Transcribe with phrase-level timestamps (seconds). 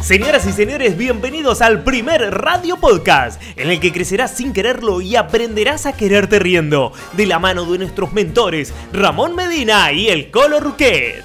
[0.00, 5.14] Señoras y señores, bienvenidos al primer Radio Podcast, en el que crecerás sin quererlo y
[5.14, 10.58] aprenderás a quererte riendo, de la mano de nuestros mentores Ramón Medina y el Colo
[10.58, 11.22] Ruquet.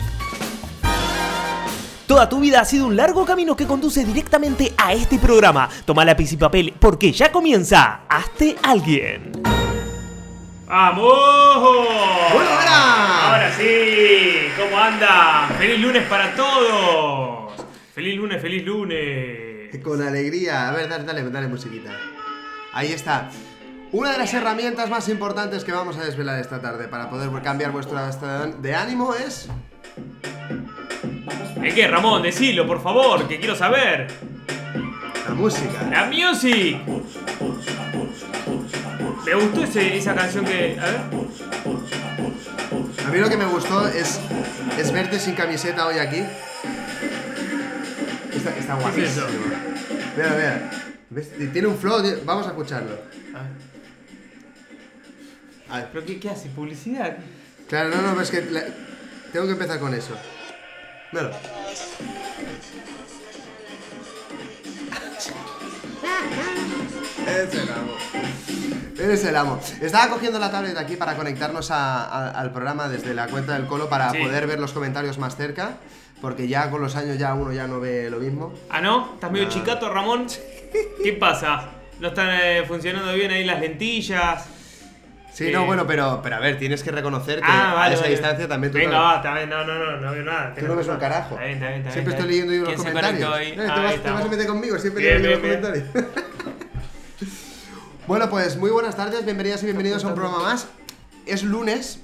[2.06, 5.70] Toda tu vida ha sido un largo camino que conduce directamente a este programa.
[5.86, 9.32] Toma lápiz y papel porque ya comienza Hazte Alguien.
[10.68, 11.08] ¡Vamos!
[12.34, 13.32] ¡Bueno, ahora!
[13.32, 15.48] Ahora sí, ¿cómo anda?
[15.58, 17.45] ¡Feliz lunes para todos!
[17.96, 19.70] ¡Feliz lunes, feliz lunes!
[19.84, 20.68] Con alegría.
[20.70, 21.92] A ver, dale, dale, dale musiquita.
[22.74, 23.30] Ahí está.
[23.94, 27.72] Una de las herramientas más importantes que vamos a desvelar esta tarde para poder cambiar
[27.72, 29.48] vuestro estado de ánimo es...
[31.64, 32.22] ¿Es qué, Ramón?
[32.22, 34.08] Decilo, por favor, que quiero saber.
[35.28, 35.84] La música.
[35.90, 36.78] ¡La music!
[39.26, 40.78] Me gustó ese- esa canción que.
[40.80, 41.00] A ver.
[43.08, 44.20] A mí lo que me gustó es,
[44.78, 46.22] es verte sin camiseta hoy aquí.
[48.36, 48.66] Está, está ¿Qué es
[49.18, 49.28] guapísimo.
[49.28, 49.28] eso?
[50.18, 50.72] Mira, mira.
[51.10, 51.30] ¿Ves?
[51.54, 52.98] Tiene un flow, vamos a escucharlo.
[55.70, 55.88] A ver.
[55.92, 56.50] ¿Pero qué, qué hace?
[56.50, 57.18] ¿Publicidad?
[57.68, 58.64] Claro, no, no, es que la-
[59.32, 60.16] tengo que empezar con eso.
[61.12, 61.36] Míralo.
[67.28, 67.94] Eres el amo.
[68.98, 69.60] Eres el amo.
[69.82, 73.66] Estaba cogiendo la tablet aquí para conectarnos a- a- al programa desde la cuenta del
[73.68, 74.18] Colo para Sí.
[74.20, 75.78] poder ver los comentarios más cerca.
[76.26, 78.52] Porque ya con los años ya uno ya no ve lo mismo.
[78.72, 79.12] ¿Ah, no?
[79.14, 79.52] ¿Estás medio No.
[79.52, 80.26] chicato, Ramón?
[81.04, 81.70] ¿Qué pasa?
[82.00, 84.44] ¿No están eh, funcionando bien ahí las lentillas?
[85.32, 85.52] Sí, Eh.
[85.52, 87.92] no, bueno, pero, pero a ver, tienes que reconocer que Ah, vale.
[87.92, 88.12] a esa vale.
[88.16, 89.50] distancia también tú Venga, no- va, bien.
[89.52, 90.56] No, no, no, no veo nada.
[90.58, 91.36] Tú no ves un carajo.
[91.36, 93.32] Está bien, está bien, está Siempre estoy leyendo los ¿Quién se comentarios.
[93.36, 93.48] ahí?
[93.52, 96.08] Eh, te, vas, te vas a meter conmigo, siempre Bien, leo los bien, comentarios.
[98.08, 100.68] bueno, pues muy buenas tardes, bienvenidas y bienvenidos a un programa más.
[101.28, 102.00] Es lunes,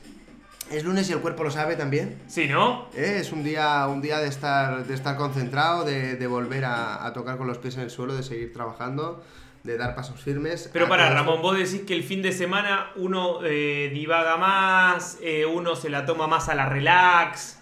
[0.71, 2.21] es lunes y el cuerpo lo sabe también.
[2.27, 2.87] Sí, ¿no?
[2.95, 3.17] ¿eh?
[3.19, 7.13] Es un día, un día de, estar, de estar concentrado, de, de volver a, a
[7.13, 9.23] tocar con los pies en el suelo, de seguir trabajando,
[9.63, 10.69] de dar pasos firmes.
[10.71, 11.09] Pero a para.
[11.09, 15.89] Ramón, vos decís que el fin de semana uno eh, divaga más, eh, uno se
[15.89, 17.59] la toma más a la relax.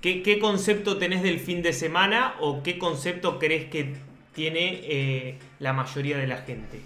[0.00, 3.94] ¿Qué, qué concepto tenés del fin de semana o qué concepto crees que
[4.34, 6.80] tiene la mayoría de la gente?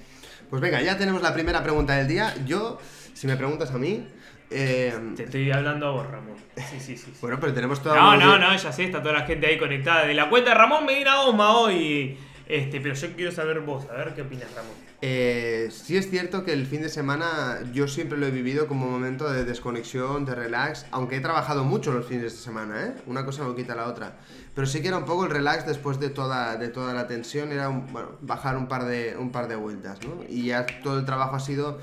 [0.51, 2.33] Pues venga, ya tenemos la primera pregunta del día.
[2.47, 2.79] Yo,
[3.15, 4.07] si me preguntas a mí...
[4.51, 6.37] eh, Te estoy hablando a vos, Ramón.
[6.57, 6.97] Sí, sí, sí.
[6.97, 7.13] sí.
[7.21, 7.95] bueno, pero tenemos todo...
[7.95, 10.07] No, no, no, ya sé, está toda la gente ahí conectada.
[10.07, 12.19] De la cuenta de Ramón Medina Osma hoy.
[12.47, 14.73] Este, pero yo quiero saber vos, a ver qué opinas, Ramón.
[15.03, 18.87] Eh, sí es cierto que el fin de semana yo siempre lo he vivido como
[18.87, 22.95] un momento de desconexión, de relax, aunque he trabajado mucho los fines de semana, ¿eh?
[23.07, 24.17] Una cosa no quita la otra.
[24.55, 27.53] Pero sí que era un poco el relax después de toda, de toda la tensión,
[27.53, 30.25] era un- bueno, bajar un par, de, un par de vueltas, ¿no?
[30.29, 31.79] Y ya todo el trabajo ha sido,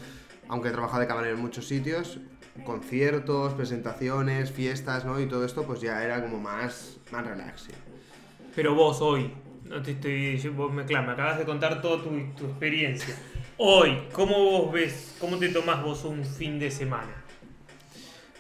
[0.49, 2.19] aunque he trabajado de camarero en muchos sitios,
[2.63, 5.19] conciertos, presentaciones, fiestas, ¿no?
[5.19, 7.67] Y todo esto pues ya era como más, más relax.
[8.55, 9.31] Pero vos hoy,
[9.66, 10.49] no te estoy.
[10.49, 13.16] vos me, claro, me acabas de contar toda tu, tu experiencia.
[13.57, 17.25] Hoy, ¿cómo vos ves, cómo te tomás vos un fin de semana?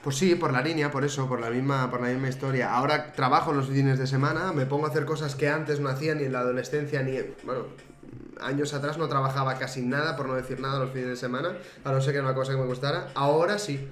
[0.03, 2.75] Pues sí, por la línea, por eso, por la misma, por la misma historia.
[2.75, 6.13] Ahora trabajo los fines de semana, me pongo a hacer cosas que antes no hacía
[6.13, 7.63] ni en la adolescencia ni en, bueno,
[8.39, 11.91] años atrás no trabajaba casi nada, por no decir nada, los fines de semana, a
[11.91, 13.07] no ser que era una cosa que me gustara.
[13.15, 13.89] Ahora sí.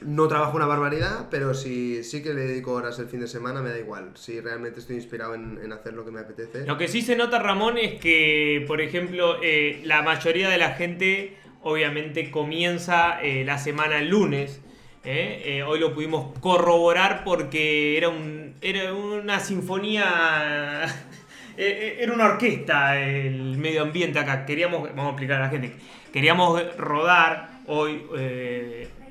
[0.00, 3.62] No trabajo una barbaridad, pero sí, sí que le dedico horas el fin de semana,
[3.62, 4.12] me da igual.
[4.14, 6.66] Si realmente estoy inspirado en, en hacer lo que me apetece.
[6.66, 10.74] Lo que sí se nota, Ramón, es que, por ejemplo, eh, la mayoría de la
[10.74, 14.60] gente obviamente comienza eh, la semana el lunes.
[15.04, 15.64] ¿eh?
[15.66, 20.84] Hoy lo pudimos corroborar porque era, un, era una sinfonía,
[21.56, 24.46] era una orquesta el medio ambiente acá.
[24.46, 25.72] Queríamos, vamos a explicar a la gente,
[26.12, 28.04] queríamos rodar hoy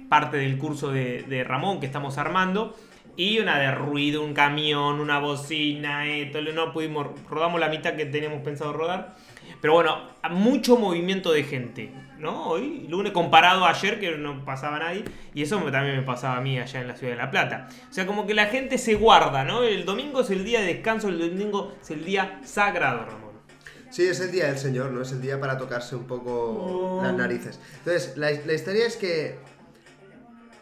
[0.09, 2.75] parte del curso de, de Ramón que estamos armando.
[3.15, 8.05] Y una de ruido, un camión, una bocina, esto, no pudimos, rodamos la mitad que
[8.05, 9.15] teníamos pensado rodar.
[9.59, 9.97] Pero bueno,
[10.29, 12.45] mucho movimiento de gente, ¿no?
[12.49, 15.03] Hoy, lunes comparado a ayer que no pasaba nadie.
[15.33, 17.67] Y eso me- también me pasaba a mí allá en la ciudad de La Plata.
[17.89, 19.63] O sea, como que la gente se guarda, ¿no?
[19.63, 23.31] El domingo es el día de descanso, el domingo es el día sagrado, Ramón.
[23.89, 25.01] Sí, es el día del Señor, ¿no?
[25.01, 27.01] Es el día para tocarse un poco Oh.
[27.01, 27.59] las narices.
[27.79, 29.39] Entonces, la, la historia es que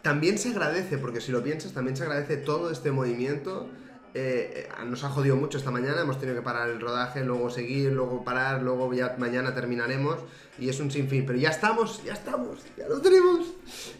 [0.05, 3.67] también se agradece, porque si lo piensas, también se agradece todo este movimiento.
[4.13, 7.49] Eh, eh, nos ha jodido mucho esta mañana, hemos tenido que parar el rodaje, luego
[7.49, 10.19] seguir, luego parar, luego ya mañana terminaremos
[10.59, 11.25] y es un sinfín.
[11.25, 13.47] Pero ya estamos, ya estamos, ya lo tenemos,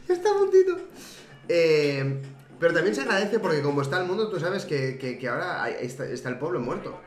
[0.08, 0.78] ya está puntito.
[1.50, 2.22] Eh,
[2.60, 6.06] pero también se agradece porque como está el mundo, tú sabes que, que- ahora está,
[6.06, 7.02] está el pueblo muerto.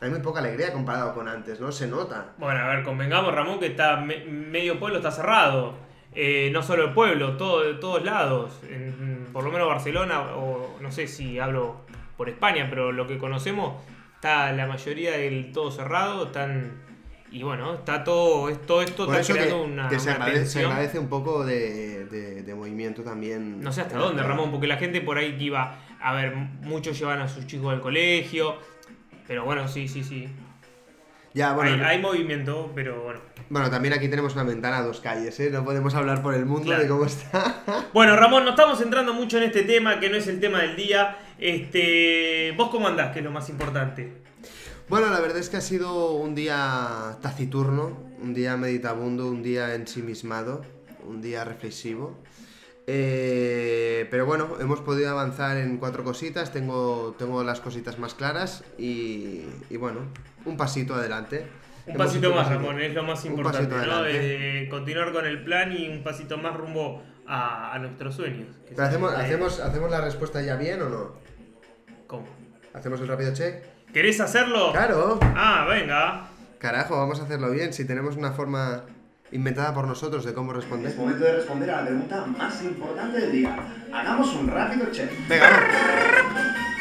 [0.00, 1.70] Hay muy poca alegría comparado con antes, ¿no?
[1.72, 2.32] Se nota.
[2.38, 5.83] Bueno, a ver, convengamos, Ramón, que está me- medio pueblo está cerrado.
[6.14, 8.60] Eh, no solo el pueblo, todo, de todos lados.
[8.70, 11.80] En- por lo menos Barcelona, o no sé si hablo
[12.16, 13.82] por España, pero lo que conocemos,
[14.14, 16.82] está la mayoría del todo cerrado, están
[17.32, 20.46] y bueno, está todo, todo esto Por está creando que, una, que se, una agradece,
[20.46, 23.60] se agradece un poco de, de- de movimiento también.
[23.60, 26.96] No sé hasta dónde, Ramón, porque la gente por ahí que iba, a ver, muchos
[26.96, 28.54] llevan a sus chicos al colegio,
[29.26, 30.28] pero bueno, sí, sí, sí.
[31.34, 33.20] Ya, bueno, hay, hay movimiento, pero bueno.
[33.50, 35.50] bueno, también aquí tenemos una ventana a dos calles, ¿eh?
[35.50, 36.82] No podemos hablar por el mundo Claro.
[36.82, 37.62] de cómo está.
[37.92, 40.76] Bueno, Ramón, no estamos entrando mucho en este tema, que no es el tema del
[40.76, 41.18] día.
[41.38, 44.12] Este, ¿Vos cómo andás, que es lo más importante?
[44.88, 49.74] Bueno, la verdad es que ha sido un día taciturno, un día meditabundo, un día
[49.74, 50.64] ensimismado,
[51.06, 52.16] un día reflexivo.
[52.86, 58.62] Eh, pero bueno, hemos podido avanzar en cuatro cositas, tengo, tengo las cositas más claras
[58.78, 59.40] y,
[59.70, 60.00] y bueno,
[60.44, 61.46] un pasito adelante.
[61.86, 63.94] Un pasito más, Ramón, es lo más un importante, pasito ¿no?
[63.98, 64.62] adelante.
[64.64, 68.48] Eh, continuar con el plan y un pasito más rumbo a, a nuestros sueños.
[68.66, 71.12] que Pero hacemos, hacemos, ¿Hacemos la respuesta ya bien o no?
[72.06, 72.26] ¿Cómo?
[72.72, 73.62] ¿Hacemos el rápido check?
[73.92, 74.72] ¿Querés hacerlo?
[74.72, 76.28] Claro, Ah, venga.
[76.58, 77.72] carajo, vamos a hacerlo bien.
[77.72, 78.84] Si tenemos una forma
[79.30, 80.90] inventada por nosotros de cómo responder.
[80.90, 83.56] Es momento de responder a la pregunta más importante del día.
[83.92, 85.10] Hagamos un rápido check.
[85.28, 86.73] Venga, vamos.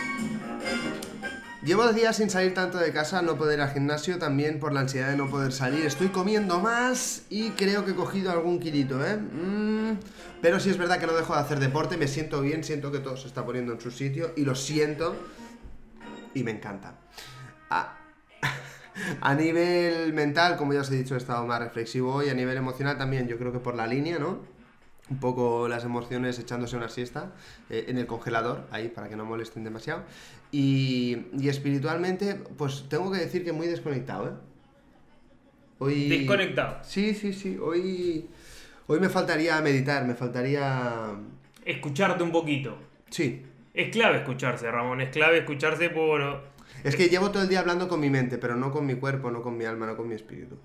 [1.64, 4.82] Llevo días sin salir tanto de casa, no poder ir al gimnasio, también por la
[4.82, 5.86] ansiedad de no poder salir.
[5.86, 9.16] Estoy comiendo más y creo que he cogido algún kilito, ¿eh?
[9.16, 9.94] Mm,
[10.42, 13.00] pero sí es verdad que no dejo de hacer deporte, me siento bien, siento que
[13.00, 15.16] todo se está poniendo en su sitio y lo siento
[16.34, 17.00] y me encanta.
[17.70, 17.98] A,
[19.22, 22.58] a nivel mental, como ya os he dicho, he estado más reflexivo hoy, a nivel
[22.58, 24.40] emocional también, yo creo que por la línea, ¿no?
[25.10, 27.34] Un poco las emociones echándose una siesta
[27.70, 30.04] eh, en el congelador, ahí para que no molesten demasiado.
[30.52, 34.34] Y, y espiritualmente, pues tengo que decir que muy desconectado, ¿eh?
[35.80, 36.10] Hoy...
[36.10, 36.78] Desconectado.
[36.84, 37.58] Sí, sí, sí.
[37.62, 38.30] Hoy,
[38.88, 41.12] hoy me faltaría meditar, me faltaría...
[41.66, 42.78] Escucharte un poquito.
[43.10, 43.46] Sí.
[43.74, 46.40] Es clave escucharse, Ramón, es clave escucharse, bueno.
[46.84, 49.32] Es que llevo todo el día hablando con mi mente, pero no con mi cuerpo,
[49.32, 50.58] no con mi alma, no con mi espíritu.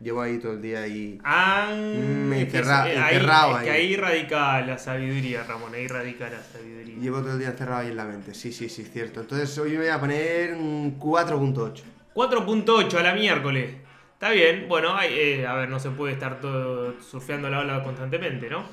[0.00, 1.18] Llevo ahí todo el día ahí...
[1.24, 3.80] Ah, Mm, es que encerra- es- eh, ahí- encerrado es que ahí.
[3.88, 6.96] ahí radica la sabiduría, Ramón, ahí radica la sabiduría.
[6.98, 8.32] Llevo todo el día encerrado ahí en la mente.
[8.32, 9.20] Sí, sí, sí, cierto.
[9.20, 11.82] Entonces hoy me voy a poner un 4.8.
[12.14, 13.74] 4.8 a la miércoles.
[14.14, 17.82] Está bien, bueno, hay- eh, a ver, no se puede estar todo surfeando la ola
[17.82, 18.64] constantemente, ¿no?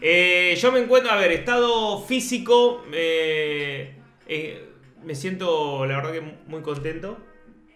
[0.00, 3.96] Eh, yo me encuentro, a ver, estado físico, eh,
[4.28, 4.68] eh,
[5.04, 7.18] me siento, la verdad que muy contento.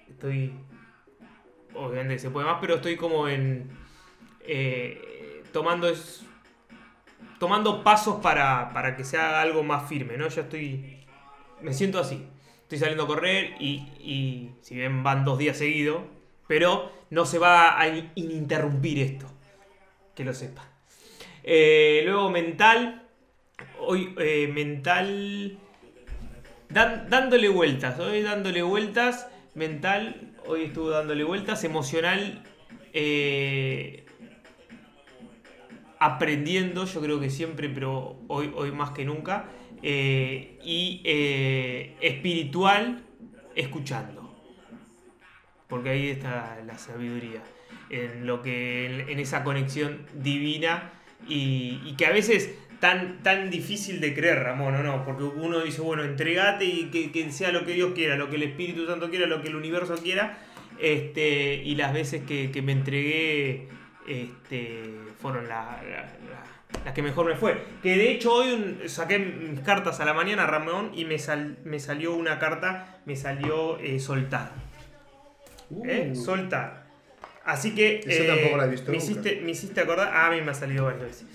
[0.09, 0.53] Estoy,
[1.76, 3.70] obviamente se puede más, pero estoy como en,
[4.40, 6.25] eh, tomando es,
[7.38, 10.28] tomando pasos para, para que sea algo más firme, ¿no?
[10.28, 11.05] Ya estoy,
[11.61, 12.26] me siento así.
[12.62, 16.02] Estoy saliendo a correr y, y si bien van dos días seguidos,
[16.49, 19.26] pero no se va a in- ininterrumpir esto.
[20.14, 20.69] Que lo sepa.
[21.44, 23.06] Eh, luego mental.
[23.79, 25.58] Hoy eh, mental.
[26.69, 28.00] dándole vueltas.
[28.00, 29.29] Hoy dándole vueltas.
[29.56, 30.35] Mental.
[30.47, 31.64] Hoy estuvo dándole vueltas.
[31.64, 32.44] Emocional.
[32.93, 34.05] eh,
[35.99, 39.49] aprendiendo, yo creo que siempre, pero hoy, hoy más que nunca.
[39.82, 43.03] eh, y eh, espiritual,
[43.55, 44.37] escuchando.
[45.69, 47.43] Porque ahí está la sabiduría.
[47.88, 49.06] En lo que.
[49.08, 50.93] en, esa conexión divina.
[51.26, 55.05] Y que a veces tan, tan difícil de creer, Ramón, ¿o no?
[55.05, 58.37] Porque uno dice, bueno, entregate y que, que sea lo que Dios quiera, lo que
[58.37, 60.39] el Espíritu Santo quiera, lo que el universo quiera.
[60.79, 63.69] Este, y las veces que, que me entregué
[64.06, 64.82] este,
[65.20, 67.56] fueron la- la- la- las que mejor me fue.
[67.82, 71.56] Que de hecho hoy un- saqué mis cartas a la mañana, Ramón, y me, sal-
[71.65, 74.51] me salió una carta, me salió eh, soltar.
[75.84, 76.12] ¿eh?
[76.15, 76.86] Soltar.
[77.44, 79.10] Así que Eso eh, tampoco la he visto me, nunca.
[79.10, 81.27] hiciste, me hiciste acordar, ah, a mí me ha salido varias veces.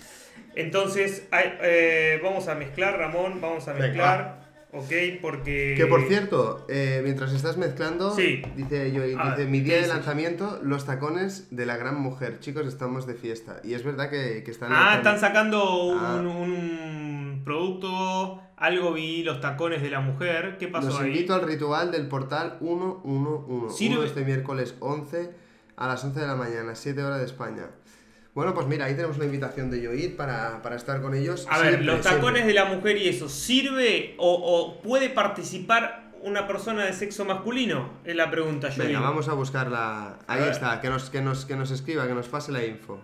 [0.54, 4.42] Entonces, eh, vamos a mezclar, Ramón, vamos a mezclar.
[4.74, 4.90] Ok,
[5.20, 5.74] porque...
[5.76, 8.42] Que por cierto, eh, mientras estás mezclando, Sí.
[8.56, 12.40] dice yo, Ah, dice, mi ¿qué día de lanzamiento, los tacones de la gran mujer.
[12.40, 13.60] Chicos, estamos de fiesta.
[13.64, 14.70] Y es verdad que, que están...
[14.72, 16.22] Ah, están sacando un, Ah.
[16.24, 20.56] un producto, algo vi, los tacones de la mujer.
[20.58, 21.08] ¿Qué pasó Los ahí?
[21.08, 23.74] invito al ritual del portal 111.
[23.76, 25.30] Sirve- Uno este miércoles 11
[25.76, 27.66] a las 11 de la mañana, 7 horas de España.
[28.34, 31.46] Bueno, pues mira, ahí tenemos una invitación de Yoid para, para estar con ellos.
[31.50, 32.46] A ver, siempre, los tacones siempre.
[32.46, 37.98] de la mujer y eso, ¿sirve o, o puede participar una persona de sexo masculino?
[38.04, 40.18] Es la pregunta, yo Venga, vamos a buscarla.
[40.26, 40.50] Ahí ver.
[40.50, 43.02] está, que nos, que, nos, que nos escriba, que nos pase la info.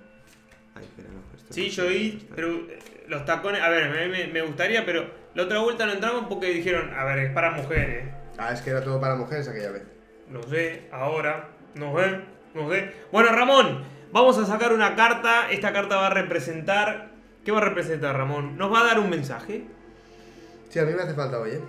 [0.75, 4.41] Ay, espera, no, esto Sí, no, pero eh, los tacones, a ver, me, me- me
[4.43, 8.09] gustaría, pero la otra vuelta no entramos porque dijeron, a ver, es para mujeres.
[8.39, 9.83] Ah, es que era todo para mujeres aquella vez.
[10.31, 12.21] No sé, ahora, no sé,
[12.55, 12.93] no sé.
[13.13, 15.51] Bueno, Ramón, vamos a sacar una carta.
[15.51, 17.11] Esta carta va a representar.
[17.45, 18.57] ¿Qué va a representar, Ramón?
[18.57, 19.65] ¿Nos va a dar un mensaje?
[20.69, 21.61] Sí, a mí me hace falta hoy, ¿eh?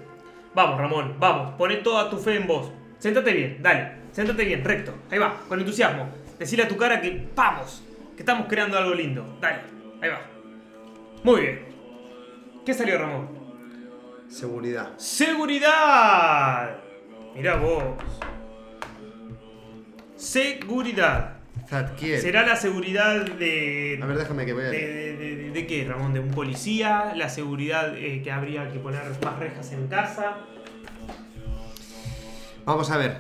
[0.53, 2.71] Vamos, Ramón, vamos, poné toda tu fe en vos.
[2.97, 3.93] Sentate bien, dale.
[4.11, 4.93] Sentate bien, recto.
[5.09, 6.09] Ahí va, con entusiasmo.
[6.37, 7.83] Decirle a tu cara que vamos,
[8.15, 9.37] que estamos creando algo lindo.
[9.39, 9.59] Dale,
[10.01, 10.21] ahí va.
[11.23, 11.65] Muy bien.
[12.65, 13.29] ¿Qué salió, Ramón?
[14.27, 14.97] Seguridad.
[14.97, 16.77] Seguridad.
[17.35, 17.83] Mirá vos.
[20.15, 21.38] Seguridad.
[22.19, 23.99] ¿Será la seguridad de...
[24.01, 24.69] A ver, déjame que vea.
[24.69, 26.13] de, de- de- de qué, Ramón?
[26.13, 27.13] ¿De un policía?
[27.15, 30.37] ¿La seguridad eh, que habría que poner más rejas en casa?
[32.65, 33.17] Vamos a ver.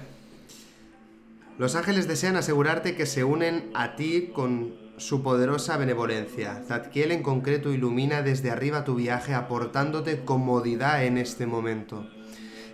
[1.57, 6.61] Los ángeles desean asegurarte que se unen a ti con su poderosa benevolencia.
[6.67, 12.09] Zadkiel en concreto ilumina desde arriba tu viaje aportándote comodidad en este momento.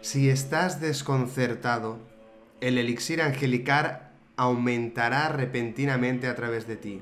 [0.01, 1.99] Si estás desconcertado,
[2.61, 4.04] el elixir angelical
[4.37, 7.01] aumentará repentinamente a través de ti.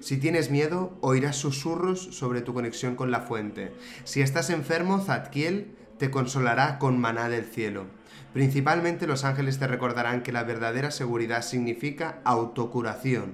[0.00, 3.72] Si tienes miedo, oirás susurros sobre tu conexión con la fuente.
[4.04, 7.86] Si estás enfermo, Zadkiel te consolará con maná del cielo.
[8.34, 13.32] Principalmente los ángeles te recordarán que la verdadera seguridad significa autocuración,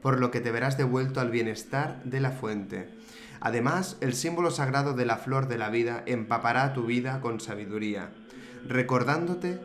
[0.00, 2.88] por lo que te verás devuelto al bienestar de la fuente.
[3.40, 8.10] Además, el símbolo sagrado de la flor de la vida empapará tu vida con sabiduría,
[8.66, 9.60] recordándote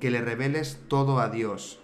[0.00, 1.80] que le reveles todo a Dios,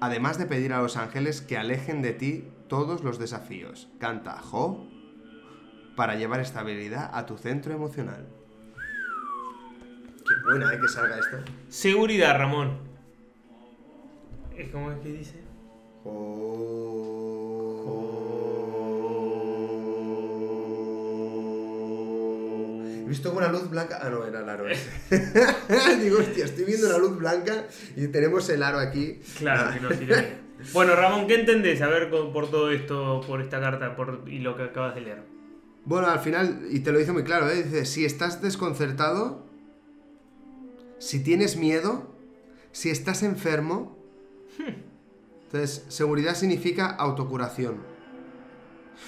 [0.00, 3.88] además de pedir a los ángeles que alejen de ti todos los desafíos.
[3.98, 4.86] Canta Jo
[5.96, 8.26] para llevar estabilidad a tu centro emocional.
[10.26, 10.80] Qué buena, ¿eh?
[10.80, 11.38] Que salga esto.
[11.68, 12.78] Seguridad, Ramón.
[14.56, 15.42] Eh, ¿Cómo es que dice?
[23.04, 23.98] He visto una luz blanca.
[24.00, 24.88] Ah, no, era el aro ese.
[26.00, 27.66] Digo, hostia, estoy viendo una luz blanca
[27.96, 29.20] y tenemos el aro aquí.
[29.38, 29.74] Claro, Ah.
[29.74, 30.42] que no sirve.
[30.72, 31.82] Bueno, Ramón, ¿qué entendés?
[31.82, 35.22] A ver, por todo esto, por esta carta por, y lo que acabas de leer.
[35.84, 37.64] Bueno, al final, y te lo dice muy claro, ¿eh?
[37.64, 39.44] dice, si estás desconcertado,
[40.98, 42.14] si tienes miedo,
[42.70, 43.98] si estás enfermo,
[45.46, 47.78] entonces seguridad significa autocuración.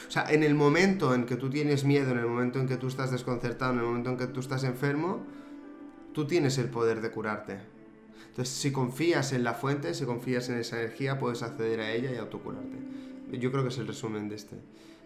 [0.08, 2.76] O sea, en el momento en que tú tienes miedo, en el momento en que
[2.76, 5.24] tú estás desconcertado, en el momento en que tú estás enfermo,
[6.12, 7.58] tú tienes el poder de curarte.
[8.28, 12.12] Entonces, si confías en la fuente, si confías en esa energía, puedes acceder a ella
[12.12, 12.76] y autocurarte.
[13.38, 14.56] Yo creo que es el resumen de, este,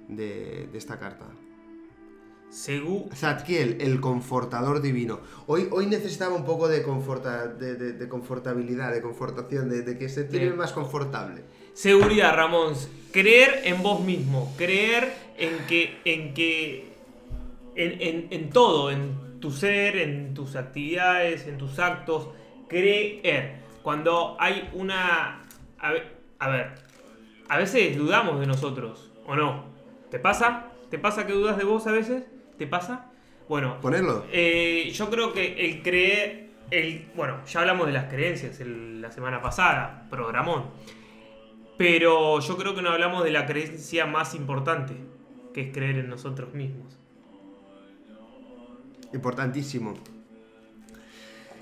[0.08, 1.26] de, de esta carta.
[2.50, 5.20] Segu Zadkiel, el confortador divino.
[5.47, 10.08] Hoy, hoy necesitaba un poco de, conforta, de, de- de confortabilidad, de confortación, de, que
[10.08, 11.42] se tiene más confortable.
[11.82, 12.75] Seguridad, Ramón.
[13.12, 14.52] Creer en vos mismo.
[14.58, 15.97] Creer en que.
[16.04, 16.88] en que.
[17.76, 22.30] En, en- en todo, en tu ser, en tus actividades, en tus actos.
[22.68, 23.58] Creer.
[23.85, 25.44] Cuando hay una.
[25.78, 26.75] A ver, a ver.
[27.49, 29.66] A veces dudamos de nosotros, ¿o no?
[30.11, 30.66] ¿Te pasa?
[30.90, 32.25] ¿Te pasa que dudas de vos a veces?
[32.58, 33.06] ¿Te pasa?
[33.49, 34.25] Bueno, Ponerlo.
[34.32, 39.12] eh, yo creo que el creer, el, bueno, ya hablamos de las creencias el- la
[39.12, 40.64] semana pasada, programón.
[41.78, 44.97] Pero yo creo que no hablamos de la creencia más importante,
[45.54, 46.99] que es creer en nosotros mismos.
[49.14, 49.94] Importantísimo.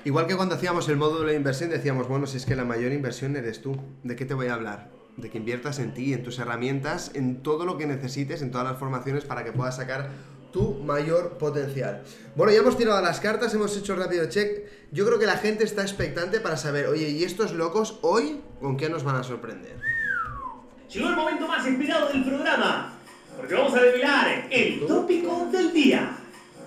[0.04, 2.92] Igual que cuando hacíamos el módulo de inversión decíamos, bueno, si es que la mayor
[2.92, 4.90] inversión eres tú, ¿de qué te voy a hablar?
[5.18, 8.66] De que inviertas en ti, en tus herramientas, en todo lo que necesites, en todas
[8.66, 10.10] las formaciones para que puedas sacar
[10.50, 12.04] tu mayor potencial.
[12.36, 14.64] Bueno, ya hemos tirado las cartas, hemos hecho rápido check.
[14.92, 18.78] Yo creo que la gente está expectante para saber, oye, ¿y estos locos hoy con
[18.78, 19.76] qué nos van a sorprender?
[20.92, 22.98] Llegó el momento más esperado del programa,
[23.36, 26.16] porque vamos a revelar el tópico del día.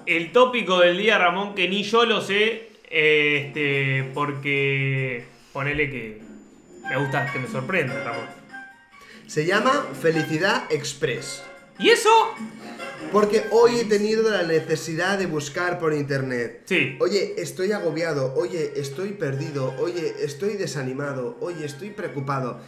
[0.05, 6.21] El tópico del día, Ramón, que ni yo lo sé, eh, este, porque ponele que
[6.89, 8.25] me gusta que me sorprenda, Ramón.
[9.27, 11.43] Se llama Felicidad Express.
[11.77, 12.09] ¿Y eso?
[13.13, 16.63] Porque hoy he tenido la necesidad de buscar por internet.
[16.65, 16.97] Sí.
[16.99, 18.33] Oye, estoy agobiado.
[18.35, 19.73] Oye, estoy perdido.
[19.79, 21.38] Oye, estoy desanimado.
[21.39, 22.59] Oye, estoy preocupado.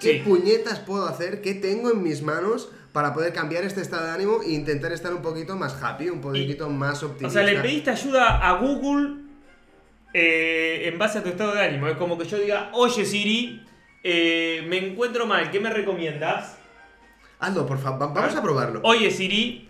[0.00, 0.22] ¿Qué Sí.
[0.24, 1.40] puñetas puedo hacer?
[1.42, 5.12] ¿Qué tengo en mis manos para poder cambiar este estado de ánimo e intentar estar
[5.14, 7.40] un poquito más happy, un poquito más O optimista?
[7.44, 9.22] sea, le pediste ayuda a Google
[10.14, 11.88] eh, en base a tu estado de ánimo.
[11.88, 13.62] Es como que yo diga, oye Siri,
[14.02, 16.56] eh, me encuentro mal, ¿qué me recomiendas?
[17.38, 18.12] Hazlo, por favor.
[18.14, 18.80] Vamos a probarlo.
[18.82, 19.68] Oye Siri,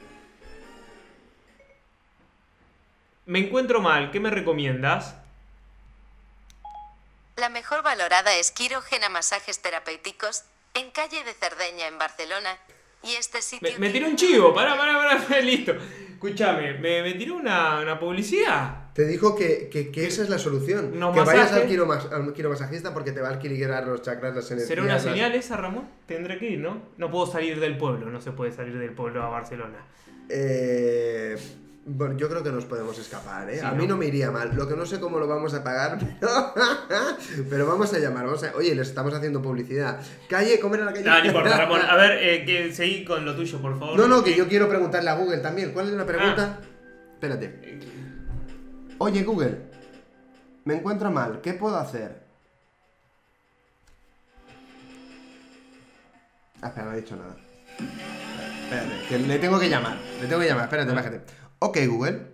[3.27, 5.17] me encuentro mal, ¿qué me recomiendas?
[7.37, 12.57] La mejor valorada es Quirogena Masajes Terapéuticos, en calle de Cerdeña, en Barcelona.
[13.03, 13.69] Y este sitio.
[13.73, 15.73] Me, me tiró un chivo, pará, pará, pará, listo.
[16.13, 18.91] Escúchame, me, me tiró una, una publicidad.
[18.95, 20.93] Te dijo que, que- que esa es la solución.
[20.95, 21.63] Unos que vayas masajes.
[21.65, 24.69] al, quiromas- al quiromasajista porque te va a equilibrar los chakras, las energías.
[24.69, 25.89] ¿Será una las- señal esa, Ramón?
[26.07, 26.83] Tendré que ir, ¿no?
[26.97, 29.85] No puedo salir del pueblo, no se puede salir del pueblo a Barcelona.
[30.31, 31.37] Eh,
[31.89, 33.61] Bueno, yo creo que nos podemos escapar, ¿eh?
[33.61, 34.57] Sí, a mí no me iría mal.
[34.57, 36.55] Lo que no sé cómo lo vamos a pagar, pero,
[37.49, 38.27] pero vamos a llamar.
[38.27, 38.57] Vamos a...
[38.57, 40.01] Oye, les estamos haciendo publicidad.
[40.29, 41.05] Calle, ¿cómo era la calle?
[41.05, 41.81] No, no importa, Ramón.
[41.89, 43.97] A ver, eh, que seguí con lo tuyo, por favor.
[43.97, 45.71] No, no, que yo quiero preguntarle a Google también.
[45.71, 46.59] ¿Cuál es la pregunta?
[47.15, 47.79] Espérate.
[48.99, 49.57] Oye, Google,
[50.65, 51.41] me encuentro mal.
[51.41, 52.21] ¿Qué puedo hacer?
[56.63, 57.37] Ah, espera, no ha dicho nada.
[58.65, 59.97] Espérate, que le tengo que llamar.
[60.21, 60.65] Le tengo que llamar.
[60.65, 61.46] Espérate, bájate.
[61.59, 62.27] Ok, Google.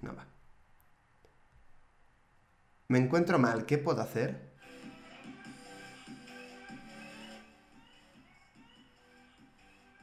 [0.00, 0.26] No va.
[2.88, 3.64] Me encuentro mal.
[3.66, 4.52] ¿Qué puedo hacer?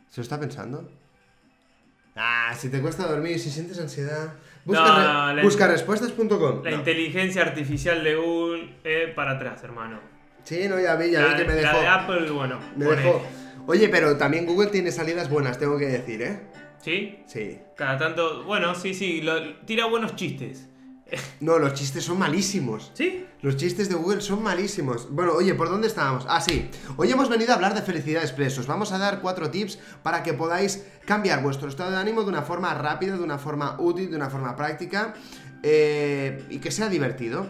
[0.09, 0.89] ¿Se lo está pensando?
[2.15, 4.33] Ah, si te cuesta dormir, si sientes ansiedad.
[4.65, 5.41] Busca, No, re- no, la-.
[6.63, 6.77] La No.
[6.77, 9.99] inteligencia artificial de Google, eh, para atrás, hermano.
[10.43, 11.81] Sí, no, ya vi, ya La, vi que me la dejó.
[11.81, 12.59] de Apple, bueno.
[12.75, 13.21] Me dejó.
[13.67, 16.39] Oye, pero también Google tiene salidas buenas, tengo que decir, ¿eh?
[16.81, 17.19] ¿Sí?
[17.27, 17.59] Sí.
[17.75, 18.43] Cada tanto.
[18.43, 19.21] Bueno, sí, sí.
[19.21, 20.65] lo- tira buenos chistes.
[21.39, 22.91] No, los chistes son malísimos.
[22.93, 23.25] ¿Sí?
[23.41, 25.09] Los chistes de Google son malísimos.
[25.11, 26.25] Bueno, oye, ¿por dónde estábamos?
[26.29, 26.69] Ah, sí.
[26.97, 28.67] Hoy hemos venido a hablar de felicidad expresos.
[28.67, 32.43] Vamos a dar cuatro tips para que podáis cambiar vuestro estado de ánimo de una
[32.43, 35.15] forma rápida, de una forma útil, de una forma práctica
[35.63, 37.47] eh, y que sea divertido.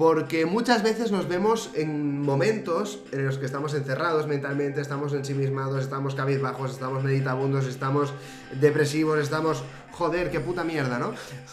[0.00, 5.82] Porque muchas veces nos vemos en momentos en los que estamos encerrados mentalmente, estamos ensimismados,
[5.82, 8.14] estamos cabizbajos, estamos meditabundos, estamos
[8.58, 9.62] depresivos, estamos...
[9.92, 11.12] Joder, qué puta mierda, ¿no?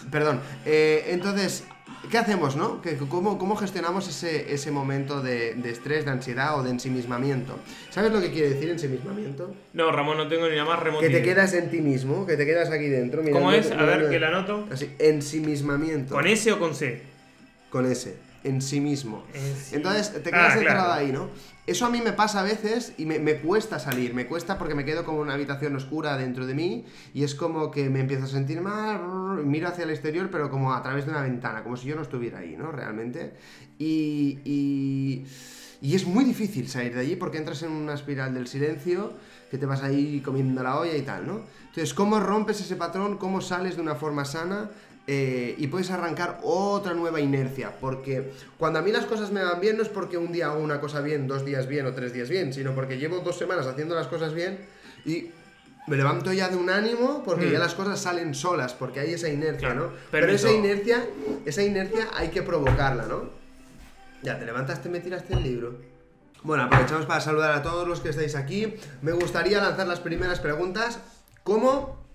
[0.09, 0.39] Perdón.
[0.65, 1.65] Eh, entonces,
[2.09, 2.81] ¿qué hacemos, no?
[2.81, 7.59] ¿Qué- cómo, ¿Cómo gestionamos ese, ese momento de, de estrés, de ansiedad o de ensimismamiento?
[7.89, 9.53] ¿Sabes lo que quiere decir ensimismamiento?
[9.73, 12.37] No, Ramón, no tengo ni la más remota Que te quedas en ti mismo, que
[12.37, 13.21] te quedas aquí dentro.
[13.29, 13.69] ¿Cómo es?
[13.73, 14.69] A ver, que la anoto.
[14.71, 16.15] Así, ensimismamiento.
[16.15, 17.01] ¿Con S o con C?
[17.69, 19.23] Con ese, en sí mismo.
[19.33, 19.75] En sí.
[19.75, 20.59] Entonces te Ah, quedas claro.
[20.61, 21.29] encerrado ahí, ¿no?
[21.65, 24.73] Eso a mí me pasa a veces y me, me cuesta salir, me cuesta porque
[24.73, 27.99] me quedo como en una habitación oscura dentro de mí y es como que me
[27.99, 31.21] empiezo a sentir mal, brrr, miro hacia el exterior pero como a través de una
[31.21, 32.71] ventana, como si yo no estuviera ahí, ¿no?
[32.71, 33.33] Realmente.
[33.77, 35.25] Y, y,
[35.81, 39.11] y es muy difícil salir de allí porque entras en una espiral del silencio
[39.51, 41.41] que te vas ahí comiendo la olla y tal, ¿no?
[41.67, 43.17] Entonces, ¿cómo rompes ese patrón?
[43.17, 44.69] ¿Cómo sales de una forma sana?
[45.07, 47.71] Eh, y puedes arrancar otra nueva inercia.
[47.79, 50.59] Porque cuando a mí las cosas me van bien, no es porque un día hago
[50.59, 53.65] una cosa bien, dos días bien o tres días bien, sino porque llevo dos semanas
[53.67, 54.59] haciendo las cosas bien
[55.05, 55.31] y
[55.87, 57.51] me levanto ya de un ánimo porque Mm.
[57.53, 59.91] ya las cosas salen solas, porque hay esa inercia, Claro, ¿no?
[60.11, 61.05] Pero esa inercia,
[61.45, 63.29] esa inercia hay que provocarla, ¿no?
[64.21, 65.75] Ya, te levantaste, me tiraste el libro.
[66.43, 68.73] Bueno, aprovechamos para saludar a todos los que estáis aquí.
[69.01, 70.99] Me gustaría lanzar las primeras preguntas.
[71.43, 72.05] ¿Cómo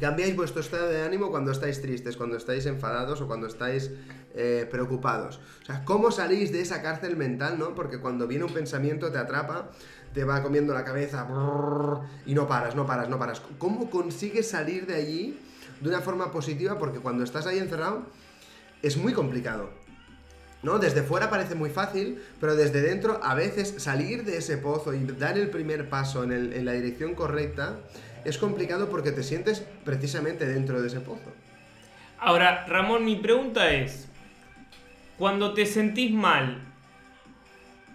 [0.00, 3.90] cambiáis vuestro estado de ánimo cuando estáis tristes, cuando estáis enfadados o cuando estáis
[4.34, 5.40] eh, preocupados?
[5.62, 7.74] O sea, ¿cómo salís de esa cárcel mental, no?
[7.74, 9.70] Porque cuando viene un pensamiento te atrapa,
[10.14, 11.26] te va comiendo la cabeza
[12.26, 13.42] y no paras, no paras, no paras.
[13.58, 15.40] ¿Cómo consigues salir de allí
[15.80, 16.78] de una forma positiva?
[16.78, 18.02] Porque cuando estás ahí encerrado
[18.82, 19.70] es muy complicado.
[20.62, 20.78] ¿no?
[20.78, 25.04] Desde fuera parece muy fácil, pero desde dentro a veces salir de ese pozo y
[25.04, 27.78] dar el primer paso en, el- en la dirección correcta
[28.26, 31.32] es complicado porque te sientes precisamente dentro de ese pozo.
[32.18, 34.08] Ahora, Ramón, mi pregunta es:
[35.18, 36.60] cuando te sentís mal,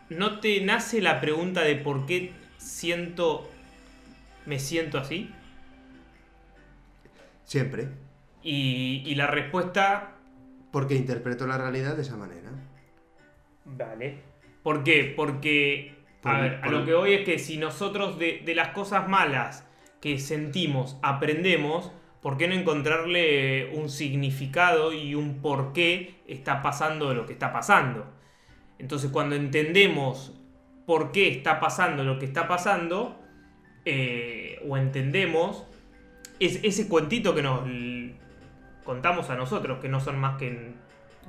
[0.09, 3.49] ¿no te nace la pregunta de por qué siento.
[4.45, 5.29] me siento así?
[7.43, 7.89] Siempre.
[8.43, 10.13] Y, y la respuesta.
[10.71, 12.49] Porque interpreto la realidad de esa manera.
[13.65, 14.19] Vale.
[14.63, 15.13] ¿Por qué?
[15.15, 15.95] Porque.
[16.21, 19.07] Por- a ver, a lo que voy es que si nosotros de, de las cosas
[19.07, 19.65] malas
[20.01, 27.13] que sentimos aprendemos, ¿por qué no encontrarle un significado y un por qué está pasando
[27.13, 28.05] lo que está pasando?
[28.79, 30.33] Entonces, cuando entendemos
[30.85, 33.17] por qué está pasando lo que está pasando,
[33.85, 35.65] eh, o entendemos
[36.39, 37.61] es, ese cuentito que nos
[38.83, 40.75] contamos a nosotros, que no son más que en-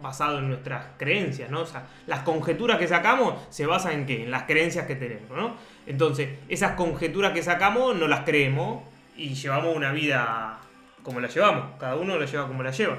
[0.02, 1.60] basado en nuestras creencias, ¿no?
[1.60, 4.24] O sea, las conjeturas que sacamos se basan en qué?
[4.24, 5.54] En las creencias que tenemos, ¿no?
[5.86, 8.82] Entonces, esas conjeturas que sacamos no las creemos
[9.16, 10.58] y llevamos una vida
[11.02, 12.98] como la llevamos, cada uno la lleva como la lleva.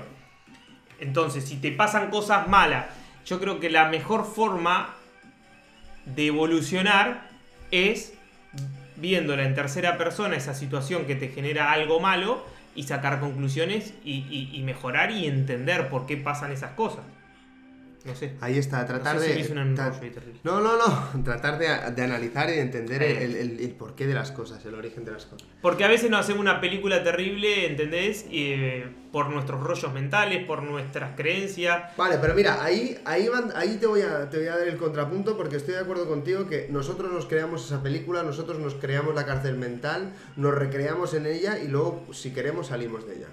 [1.00, 2.86] Entonces, si te pasan cosas malas,
[3.26, 4.93] yo creo que la mejor forma
[6.06, 7.30] de evolucionar
[7.72, 8.13] es
[8.98, 14.50] viéndola en tercera persona esa situación que te genera algo malo y sacar conclusiones y,
[14.54, 17.04] y- mejorar y entender por qué pasan esas cosas.
[18.06, 18.34] No sé.
[18.42, 19.44] Ahí está, tratar No sé de.
[19.46, 19.94] si me tra-
[20.44, 21.24] no, no, no.
[21.24, 23.24] Tratar de, de analizar y de entender Eh.
[23.24, 25.48] el, el- el porqué de las cosas, el origen de las cosas.
[25.62, 28.26] Porque a veces nos hacemos una película terrible, ¿entendés?
[28.30, 31.96] Y, eh, por nuestros rollos mentales, por nuestras creencias.
[31.96, 34.76] Vale, pero mira, ahí, ahí, van- ahí te, voy a, te voy a dar el
[34.78, 39.16] contrapunto porque estoy de acuerdo contigo que nosotros nos creamos esa película, nosotros nos creamos
[39.16, 43.28] la cárcel mental, nos recreamos en ella y luego, si queremos, salimos de ella.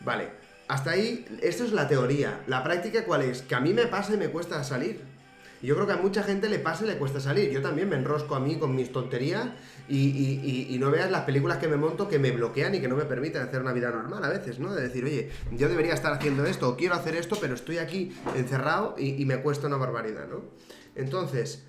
[0.00, 0.28] Vale,
[0.72, 2.40] hasta ahí, esto es la teoría.
[2.46, 3.42] La práctica, ¿cuál es?
[3.42, 5.00] Que a mí me pasa y me cuesta salir.
[5.62, 7.50] Yo creo que a mucha gente le pasa y le cuesta salir.
[7.50, 9.48] Yo también me enrosco a mí con mis tonterías
[9.88, 12.80] y, y- y- y no veas las películas que me monto que me bloquean y
[12.80, 14.74] que no me permiten hacer una vida normal a veces, ¿no?
[14.74, 18.12] De decir, oye, yo debería estar haciendo esto o quiero hacer esto, pero estoy aquí
[18.34, 20.42] encerrado y, y me cuesta una barbaridad, ¿no?
[20.96, 21.64] Entonces,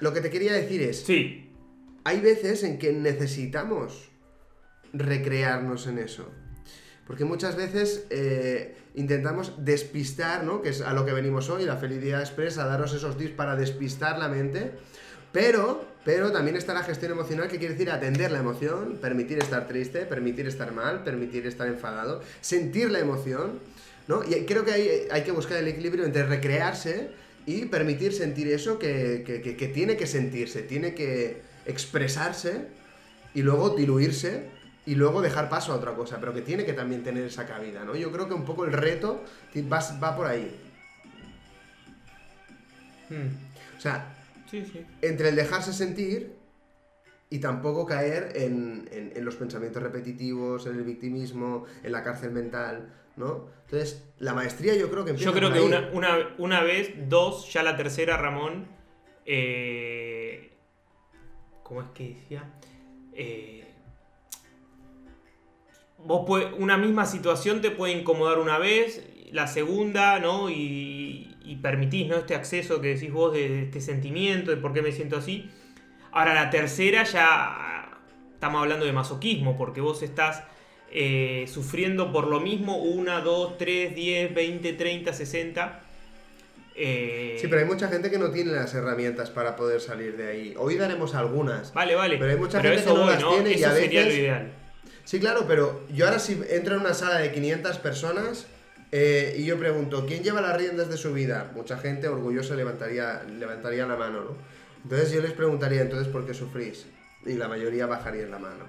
[0.00, 1.52] lo que te quería decir es, Sí,
[2.04, 4.08] hay veces en que necesitamos
[4.94, 6.30] recrearnos en eso.
[7.06, 10.62] Porque muchas veces eh, intentamos despistar, ¿no?
[10.62, 14.18] Que es a lo que venimos hoy, la felicidad expresa, daros esos tips para despistar
[14.18, 14.70] la mente.
[15.32, 19.66] Pero, pero también está la gestión emocional, que quiere decir atender la emoción, permitir estar
[19.66, 23.58] triste, permitir estar mal, permitir estar enfadado, sentir la emoción,
[24.08, 24.22] ¿no?
[24.24, 27.10] Y creo que hay, hay que buscar el equilibrio entre recrearse
[27.46, 32.66] y permitir sentir eso que- que- que tiene que sentirse, tiene que expresarse
[33.34, 34.50] y luego diluirse
[34.86, 37.84] y luego dejar paso a otra cosa, pero que tiene que también tener esa cabida,
[37.84, 37.94] ¿no?
[37.94, 39.22] Yo creo que un poco el reto
[39.72, 40.50] va, va por ahí.
[43.10, 44.14] Mm, O sea,
[44.50, 44.84] sí, sí.
[45.02, 46.32] entre el dejarse sentir
[47.30, 52.30] y tampoco caer en, en- en los pensamientos repetitivos, en el victimismo, en la cárcel
[52.30, 53.48] mental, ¿no?
[53.64, 55.66] Entonces, la maestría yo creo que empieza Yo creo por que ahí.
[55.66, 58.66] una, una, una vez, dos, ya la tercera, Ramón.
[59.26, 60.50] eh,
[61.62, 62.44] ¿Cómo es que decía?
[63.14, 63.61] Eh,
[66.04, 70.50] vos puede- una misma situación te puede incomodar una vez, la segunda, ¿no?
[70.50, 72.16] Y, y permitís, ¿no?
[72.16, 75.50] Este acceso que decís vos de, de este sentimiento, de por qué me siento así.
[76.12, 77.98] Ahora la tercera ya
[78.34, 80.42] estamos hablando de masoquismo, porque vos estás
[80.90, 85.80] eh, sufriendo por lo mismo una, dos, tres, diez, veinte, treinta, sesenta.
[86.74, 90.28] Eh, Sí, pero hay mucha gente que no tiene las herramientas para poder salir de
[90.28, 90.54] ahí.
[90.58, 91.72] Hoy daremos algunas.
[91.72, 92.18] Vale, vale.
[92.18, 94.52] Pero hay mucha gente que no voy, las tiene y a sería lo veces- ideal.
[95.04, 98.46] Sí, claro, pero yo ahora si entro en una sala de 500 personas
[98.92, 101.50] eh, y yo pregunto, ¿quién lleva las riendas de su vida?
[101.54, 104.36] Mucha gente orgullosa levantaría, levantaría la mano, ¿no?
[104.84, 106.86] Entonces yo les preguntaría, entonces, ¿por qué sufrís?
[107.24, 108.64] Y la mayoría bajaría la mano.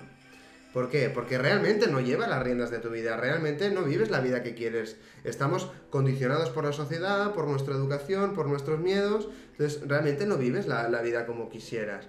[0.71, 1.09] ¿Por qué?
[1.09, 4.55] Porque realmente no llevas las riendas de tu vida, realmente no vives la vida que
[4.55, 4.97] quieres.
[5.23, 10.65] Estamos condicionados por la sociedad, por nuestra educación, por nuestros miedos, entonces realmente no vives
[10.65, 12.07] la, la vida como quisieras.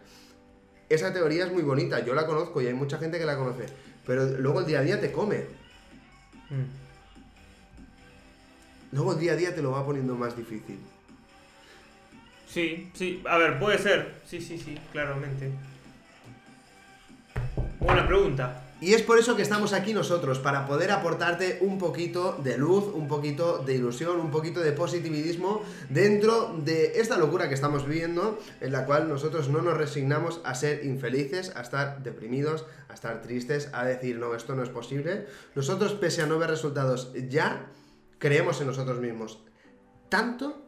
[0.88, 3.66] Esa teoría es muy bonita, yo la conozco y hay mucha gente que la conoce,
[4.06, 5.44] pero luego el día a día te come.
[6.50, 6.84] Mm.
[8.92, 10.78] Luego el día a día te lo va poniendo más difícil.
[12.48, 13.22] Sí, sí.
[13.28, 14.20] A ver, puede ser.
[14.24, 15.50] Sí, sí, sí, claramente.
[17.80, 18.63] Buena pregunta.
[18.84, 22.84] Y es por eso que estamos aquí nosotros, para poder aportarte un poquito de luz,
[22.92, 28.38] un poquito de ilusión, un poquito de positivismo dentro de esta locura que estamos viviendo,
[28.60, 33.22] en la cual nosotros no nos resignamos a ser infelices, a estar deprimidos, a estar
[33.22, 35.28] tristes, a decir, no, esto no es posible.
[35.54, 37.70] Nosotros, pese a no ver resultados ya,
[38.18, 39.42] creemos en nosotros mismos.
[40.10, 40.62] Tanto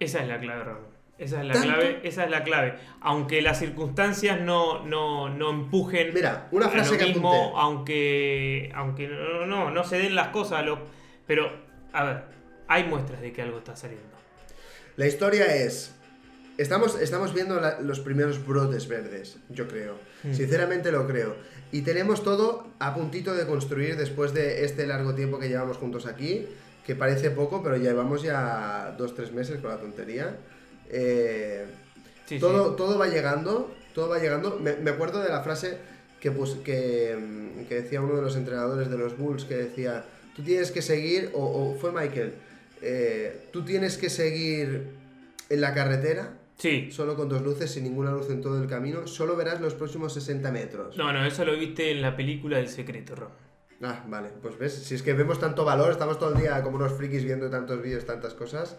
[0.00, 0.93] Esa es la clave.
[1.16, 1.68] Esa es la ¿Tanto?
[1.68, 2.74] clave, esa es la clave.
[3.00, 7.60] Aunque las circunstancias no, no, no empujen Mira, una a frase lo que mismo, apunté.
[7.60, 10.80] aunque, aunque no, no, no se den las cosas, lo-
[11.26, 11.50] pero,
[11.92, 12.22] a ver,
[12.66, 14.08] hay muestras de que algo está saliendo.
[14.96, 15.94] La historia es.
[16.58, 19.94] Estamos, estamos viendo la- los primeros brotes verdes, yo creo.
[20.24, 20.32] Hmm.
[20.34, 21.36] Sinceramente lo creo.
[21.72, 26.06] Y tenemos todo a puntito de construir después de este largo tiempo que llevamos juntos
[26.06, 26.46] aquí,
[26.86, 30.36] que parece poco, pero llevamos ya dos, tres meses con la tontería.
[30.96, 31.64] Eh,
[32.26, 32.76] Sí, todo, sí.
[32.78, 34.58] todo va llegando, todo va llegando.
[34.58, 35.76] Me, me acuerdo de la frase
[36.20, 37.14] que, pus- que,
[37.68, 40.04] que decía uno de los entrenadores de los Bulls, que decía,
[40.34, 42.32] tú tienes que seguir, o, o fue Michael,
[42.80, 44.86] eh, tú tienes que seguir
[45.50, 46.88] en la carretera, Sí.
[46.92, 50.14] solo con dos luces, sin ninguna luz en todo el camino, solo verás los próximos
[50.14, 50.96] 60 metros.
[50.96, 53.43] No, no, eso lo viste en la película El Secreto, Ramón.
[53.82, 56.76] Ah, vale, pues ves, si es que vemos tanto valor, estamos todo el día como
[56.76, 58.78] unos frikis viendo tantos vídeos, tantas cosas,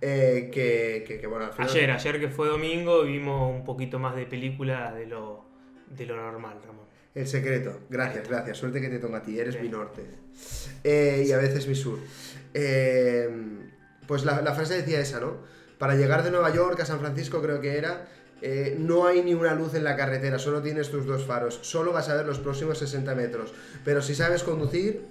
[0.00, 1.70] eh, que, que, que, bueno, al final...
[1.70, 5.44] Ayer, ayer que fue domingo, vimos un poquito más de película de lo,
[5.88, 6.86] de lo normal, Ramón.
[7.14, 8.56] El secreto, gracias, gracias.
[8.58, 9.66] Suerte que te toca a ti, eres Bien.
[9.66, 10.02] mi norte.
[10.82, 11.98] Eh, y a veces mi sur.
[12.54, 13.28] Eh,
[14.06, 15.36] pues la, la frase decía esa, ¿no?
[15.78, 18.06] Para llegar de Nueva York a San Francisco, creo que era,
[18.42, 21.60] eh, no hay ni una luz en la carretera, solo tienes tus dos faros.
[21.62, 23.52] Solo vas a ver los próximos 60 metros.
[23.84, 25.06] Pero si sabes conducir,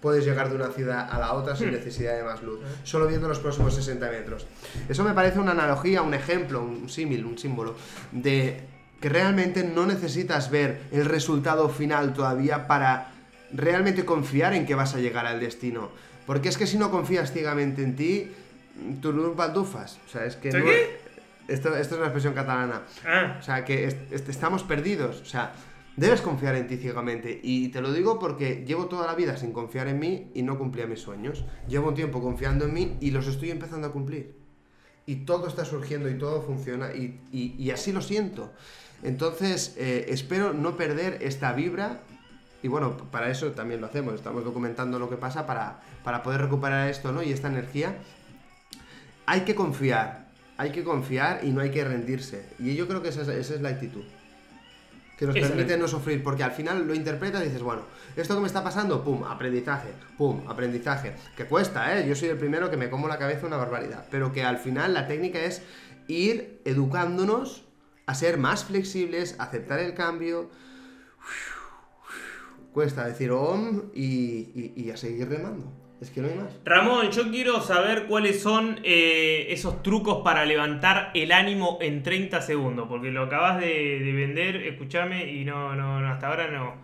[0.00, 3.28] puedes llegar de una ciudad a la otra sin necesidad de más luz, solo viendo
[3.28, 4.46] los próximos 60 metros.
[4.88, 7.74] Eso me parece una analogía, un ejemplo, un símil, un símbolo
[8.12, 8.60] de
[9.00, 13.12] que realmente no necesitas ver el resultado final todavía para
[13.52, 15.90] realmente confiar en que vas a llegar al destino.
[16.24, 18.30] Porque es que si no confías ciegamente en ti,
[19.02, 19.98] tú no paldufas.
[20.06, 20.50] O sea, es que.
[21.50, 22.82] Esto, esto es una expresión catalana.
[23.06, 25.20] Ah, O sea, que est- est- estamos perdidos.
[25.20, 25.52] O sea,
[25.96, 27.40] debes confiar en ti ciegamente.
[27.42, 30.56] Y te lo digo porque llevo toda la vida sin confiar en mí y no
[30.58, 31.44] cumplía mis sueños.
[31.68, 34.38] Llevo un tiempo confiando en mí y los estoy empezando a cumplir.
[35.06, 38.52] Y todo está surgiendo y todo funciona y, y- y así lo siento.
[39.02, 42.00] Entonces, eh, espero no perder esta vibra.
[42.62, 44.14] Y bueno, para eso también lo hacemos.
[44.14, 47.22] Estamos documentando lo que pasa para, para poder recuperar esto, ¿no?
[47.22, 47.96] Y esta energía.
[49.26, 50.19] Hay que confiar.
[50.60, 52.44] Hay que confiar y no hay que rendirse.
[52.58, 54.02] Y yo creo que esa es, esa es la actitud.
[55.16, 57.82] Que nos permite no sufrir, porque al final lo interpretas y dices, bueno,
[58.16, 61.14] esto que me está pasando, pum, aprendizaje, pum, aprendizaje.
[61.36, 62.06] Que cuesta, ¿eh?
[62.08, 64.06] Yo soy el primero que me como la cabeza una barbaridad.
[64.10, 65.62] Pero que al final la técnica es
[66.08, 67.64] ir educándonos
[68.06, 70.50] a ser más flexibles, a aceptar el cambio.
[72.74, 74.04] Cuesta decir om y,
[74.54, 75.72] y- y a seguir remando.
[76.00, 76.48] Es que no hay más.
[76.64, 82.40] Ramón, yo quiero saber cuáles son eh, esos trucos para levantar el ánimo en 30
[82.40, 86.74] segundos, porque lo acabas de, de vender, escúchame, y no, no, no, hasta ahora no.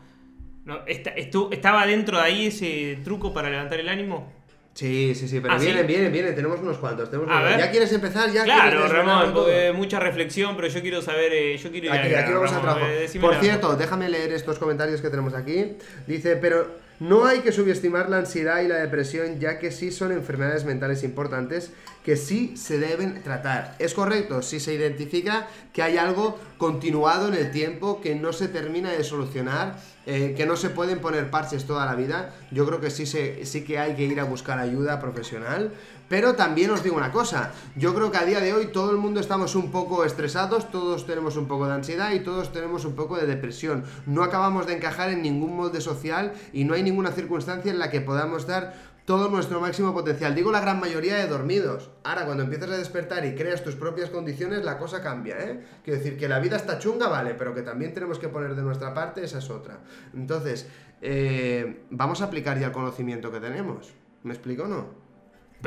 [0.67, 4.31] no esta- estu- ¿Estaba dentro de ahí ese truco para levantar el ánimo?
[4.75, 5.65] Sí, sí, sí, pero ¿Ah, sí?
[5.65, 7.11] vienen, vienen, vienen, tenemos unos cuantos.
[7.11, 7.59] Tenemos A unos- ver.
[7.59, 8.31] ¿Ya quieres empezar?
[8.31, 12.33] ¿Ya Claro, Ramón, porque mucha reflexión, pero yo quiero saber, eh, yo quiero ir Aquí,
[12.35, 12.87] vamos Ramón, trabajo.
[12.87, 15.79] eh, Por cierto, déjame leer estos comentarios que tenemos aquí.
[16.07, 20.13] Dice, pero no hay que subestimar la ansiedad y la depresión, ya que sí son
[20.13, 21.73] enfermedades mentales importantes
[22.05, 23.75] que sí se deben tratar.
[23.79, 28.49] Es correcto, si se identifica que hay algo continuado en el tiempo que no se
[28.49, 32.81] termina de solucionar, eh, que no se pueden poner parches toda la vida, yo creo
[32.81, 35.73] que sí, se, sí que hay que ir a buscar ayuda profesional.
[36.09, 38.97] Pero también os digo una cosa, yo creo que a día de hoy todo el
[38.97, 42.95] mundo estamos un poco estresados, todos tenemos un poco de ansiedad y todos tenemos un
[42.95, 43.85] poco de depresión.
[44.07, 47.91] No acabamos de encajar en ningún molde social y no hay ninguna circunstancia en la
[47.91, 50.35] que podamos dar todo nuestro máximo potencial.
[50.35, 51.91] Digo la gran mayoría de dormidos.
[52.05, 55.65] Ahora, cuando empiezas a despertar y creas tus propias condiciones, la cosa cambia, ¿eh?
[55.85, 58.63] Quiero decir que la vida está chunga, vale, pero que también tenemos que poner de
[58.63, 59.79] nuestra parte, esa es otra.
[60.13, 60.69] Entonces,
[61.03, 63.93] eh, vamos a aplicar ya el conocimiento que tenemos.
[64.25, 65.06] ¿Me explico o no?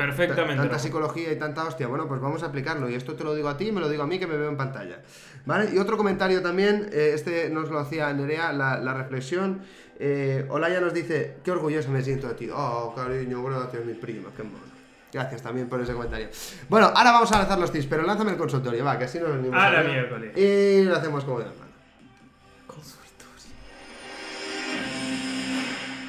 [0.06, 0.62] Perfectamente.
[0.62, 1.86] Tanta psicología y tanta hostia.
[1.86, 2.88] Bueno, pues vamos a aplicarlo.
[2.88, 4.36] Y esto te lo digo a ti y me lo digo a mí que me
[4.36, 5.00] veo en pantalla.
[5.46, 5.70] ¿Vale?
[5.74, 9.60] Y otro comentario también, eh, este nos lo hacía Nerea, la, la reflexión.
[9.98, 12.48] Eh, Olaya nos dice, qué orgulloso me siento de ti.
[12.52, 14.70] Oh, cariño, gracias, mi prima, qué mono.
[15.12, 16.28] Gracias también por ese comentario.
[16.68, 19.30] Bueno, ahora vamos a lanzar los tips, pero lánzame el consultorio, va, que así nos
[19.30, 19.92] venimos A la arriba.
[19.94, 20.36] miércoles.
[20.38, 21.70] Y lo hacemos como de hermano.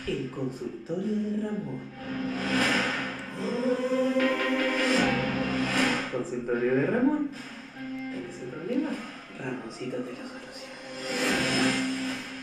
[0.08, 1.80] El consultorio de Ramón.
[6.12, 7.30] Consultorio de Ramón.
[7.74, 8.90] ¿Cuál es el problema?
[9.40, 10.76] Ramoncito te lo soluciona.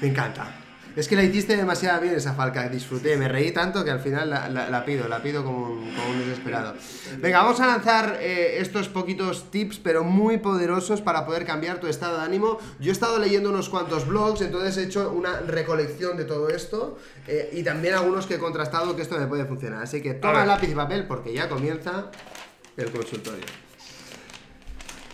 [0.01, 0.58] Me encanta.
[0.97, 4.31] Es que la hiciste demasiado bien esa falca, disfruté, me reí tanto que al final
[4.31, 6.75] la, la- la pido, la pido como un, como un desesperado.
[7.19, 11.87] Venga, vamos a lanzar eh, estos poquitos tips, pero muy poderosos para poder cambiar tu
[11.87, 12.59] estado de ánimo.
[12.81, 16.99] Yo he estado leyendo unos cuantos blogs, entonces he hecho una recolección de todo esto
[17.29, 19.83] eh, y también algunos que he contrastado que esto me puede funcionar.
[19.85, 22.11] Así que toma lápiz y papel porque ya comienza
[22.77, 23.45] el consultorio.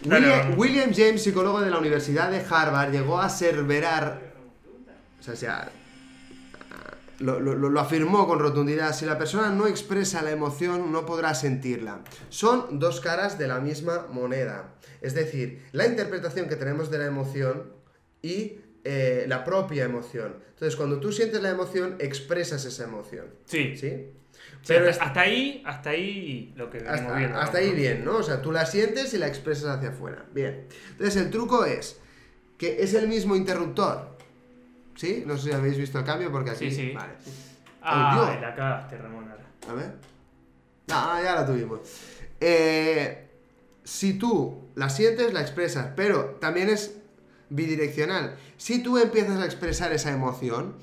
[0.06, 0.58] William.
[0.58, 4.23] William James, psicólogo de la Universidad de Harvard, llegó a aseverar
[5.28, 5.70] o sea,
[7.20, 8.94] lo, lo- lo afirmó con rotundidad.
[8.94, 12.00] Si la persona no expresa la emoción, no podrá sentirla.
[12.28, 14.74] Son dos caras de la misma moneda.
[15.00, 17.72] Es decir, la interpretación que tenemos de la emoción
[18.22, 20.36] y eh, la propia emoción.
[20.50, 23.26] Entonces, cuando tú sientes la emoción, expresas esa emoción.
[23.46, 23.76] Sí.
[23.76, 24.10] ¿Sí?
[24.62, 28.16] Sí, Pero hasta, ahí, hasta ahí lo que hasta, viendo, hasta ahí bien, ¿no?
[28.16, 30.24] O sea, tú la sientes y la expresas hacia afuera.
[30.32, 30.66] Bien.
[30.90, 31.98] Entonces, el truco es
[32.58, 34.13] que es el mismo interruptor.
[34.96, 35.24] ¿Sí?
[35.26, 36.70] No sé si habéis visto el cambio porque aquí...
[36.70, 36.92] Sí, sí.
[36.92, 37.12] Vale.
[37.82, 39.24] Ah, Oh, la cagaste, Ramón.
[39.30, 39.44] ahora.
[39.68, 39.92] A ver.
[40.86, 41.80] No, ya la tuvimos.
[42.40, 43.28] Eh,
[43.84, 46.94] si tú la sientes, la expresas, pero también es
[47.50, 48.36] bidireccional.
[48.56, 50.74] Si tú empiezas a expresar esa emoción,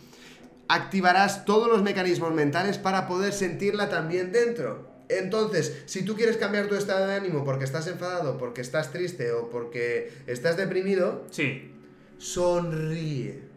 [0.68, 4.90] activarás todos los mecanismos mentales para poder sentirla también dentro.
[5.10, 9.32] Entonces, si tú quieres cambiar tu estado de ánimo porque estás enfadado, porque estás triste
[9.34, 11.72] o porque estás deprimido, Sí.
[12.18, 13.51] sonríe.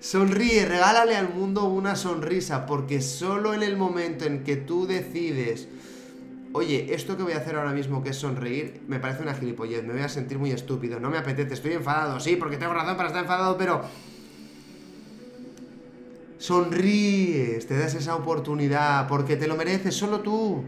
[0.00, 5.68] Sonríe, regálale al mundo una sonrisa, porque solo en el momento en que tú decides,
[6.52, 9.82] oye, esto que voy a hacer ahora mismo, que es sonreír, me parece una gilipollez,
[9.84, 12.96] me voy a sentir muy estúpido, no me apetece, estoy enfadado, sí, porque tengo razón
[12.96, 13.82] para estar enfadado, pero
[16.38, 20.62] Sonríes, te das esa oportunidad, porque te lo mereces solo tú.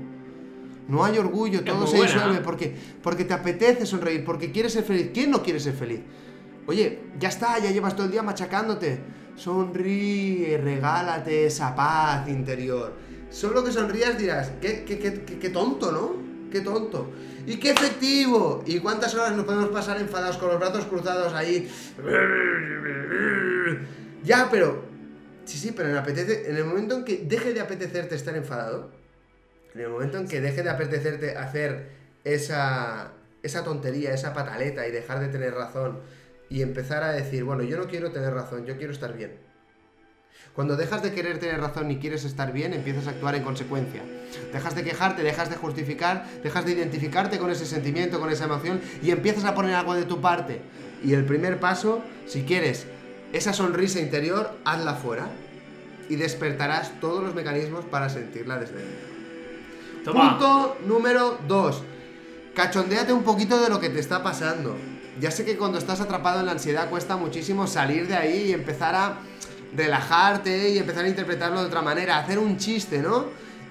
[0.89, 2.13] No hay orgullo, todo muy se buena.
[2.13, 5.11] disuelve porque, porque te apetece sonreír, porque quieres ser feliz.
[5.15, 6.01] ¿Quién no quiere ser feliz?
[6.67, 8.99] Oye, ya está, ya llevas todo el día machacándote.
[9.37, 12.93] Sonríe, regálate esa paz interior.
[13.31, 16.51] Solo que sonrías dirás, qué, qué, qué, qué- tonto, ¿no?
[16.51, 17.11] Qué tonto.
[17.47, 18.63] Y qué efectivo.
[18.67, 21.71] ¿Y cuántas horas nos podemos pasar enfadados con los brazos cruzados ahí?
[24.25, 24.83] Ya, pero...
[25.45, 28.91] Sí, sí, pero en, en el momento en que deje de apetecerte estar enfadado,
[29.75, 31.91] en el momento en que deje de apetecerte hacer
[32.25, 33.13] esa,
[33.43, 35.99] esa tontería, esa pataleta y dejar de tener razón
[36.51, 39.39] y empezar a decir, bueno, yo no quiero tener razón, yo quiero estar bien.
[40.53, 44.03] Cuando dejas de querer tener razón y quieres estar bien, empiezas a actuar en consecuencia.
[44.53, 48.81] Dejas de quejarte, dejas de justificar, dejas de identificarte con ese sentimiento, con esa emoción
[49.01, 50.61] y empiezas a poner algo de tu parte.
[51.05, 52.87] Y el primer paso, si quieres
[53.33, 55.29] esa sonrisa interior, hazla fuera
[56.09, 59.09] y despertarás todos los mecanismos para sentirla desde dentro.
[60.05, 60.31] Toma.
[60.31, 61.83] Punto número 2.
[62.55, 64.77] Cachondéate un poquito de lo que te está pasando.
[65.21, 68.53] Ya sé que cuando estás atrapado en la ansiedad cuesta muchísimo salir de ahí y
[68.53, 69.19] empezar a
[69.77, 73.27] relajarte y empezar a interpretarlo de otra manera, hacer un chiste, ¿no?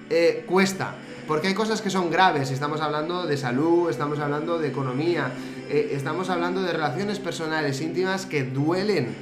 [0.08, 0.94] Eh, cuesta.
[1.26, 5.32] Porque hay cosas que son graves, estamos hablando de salud, estamos hablando de economía,
[5.68, 9.16] eh, estamos hablando de relaciones personales íntimas que duelen.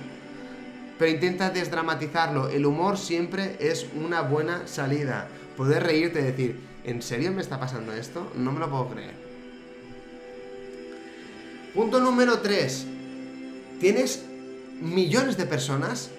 [0.98, 2.48] Pero intenta desdramatizarlo.
[2.50, 5.28] El humor siempre es una buena salida.
[5.56, 8.30] Poder reírte y decir, ¿en serio me está pasando esto?
[8.34, 9.27] No me lo puedo creer.
[11.78, 12.88] Punto número 3.
[13.78, 14.26] Tienes
[14.80, 16.10] millones de personas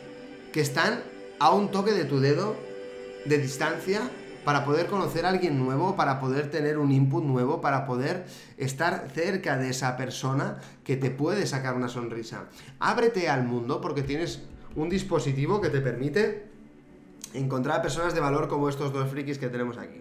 [0.54, 1.02] que están
[1.38, 2.56] a un toque de tu dedo
[3.26, 4.00] de distancia
[4.46, 9.10] para poder conocer a alguien nuevo, para poder tener un input nuevo, para poder estar
[9.14, 12.46] cerca de esa persona que te puede sacar una sonrisa.
[12.80, 14.42] Ábrete al mundo porque tienes
[14.78, 16.48] un dispositivo que te permite
[17.34, 20.00] encontrar personas de valor como estos dos frikis que tenemos aquí.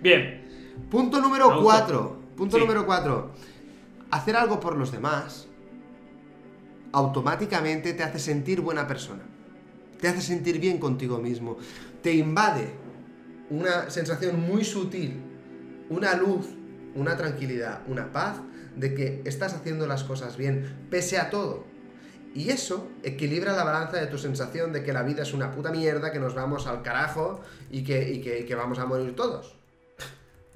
[0.00, 0.78] Bien.
[0.90, 1.84] Punto Me número gusta.
[1.84, 2.17] 4.
[2.38, 2.62] Punto Sí.
[2.62, 3.30] número 4.
[4.12, 5.48] Hacer algo por los demás
[6.92, 9.22] automáticamente te hace sentir buena persona.
[10.00, 11.58] Te hace sentir bien contigo mismo.
[12.02, 12.70] Te invade
[13.50, 15.20] una sensación muy sutil,
[15.90, 16.46] una luz,
[16.94, 18.36] una tranquilidad, una paz
[18.76, 21.64] de que estás haciendo las cosas bien, pese a todo.
[22.34, 25.72] Y eso equilibra la balanza de tu sensación de que la vida es una puta
[25.72, 29.16] mierda, que nos vamos al carajo y que, y que, y que vamos a morir
[29.16, 29.57] todos.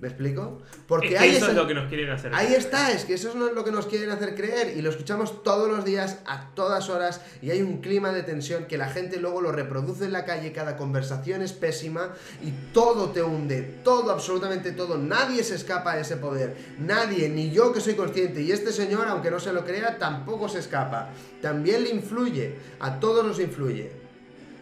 [0.02, 0.60] ¿Me explico?
[0.88, 2.34] Porque Es que hay eso es lo que nos quieren hacer.
[2.34, 5.44] Ahí está, es que eso es lo que nos quieren hacer creer y lo escuchamos
[5.44, 9.18] todos los días, a todas horas, y hay un clima de tensión que la gente
[9.18, 14.10] luego lo reproduce en la calle, cada conversación es pésima y todo te hunde, todo,
[14.10, 18.50] absolutamente todo, nadie se escapa a ese poder, nadie, ni yo que soy consciente, y
[18.50, 21.10] este señor, aunque no se lo crea, tampoco se escapa,
[21.40, 23.92] también le influye, a todos nos influye.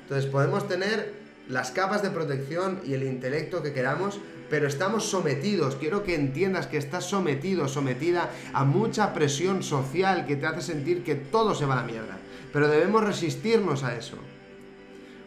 [0.02, 1.19] Entonces podemos tener
[1.50, 5.76] las capas de protección y el intelecto que queramos, pero estamos sometidos.
[5.76, 11.02] Quiero que entiendas que estás sometido, sometida a mucha presión social que te hace sentir
[11.02, 12.18] que todo se va a la mierda.
[12.52, 14.16] Pero debemos resistirnos a eso.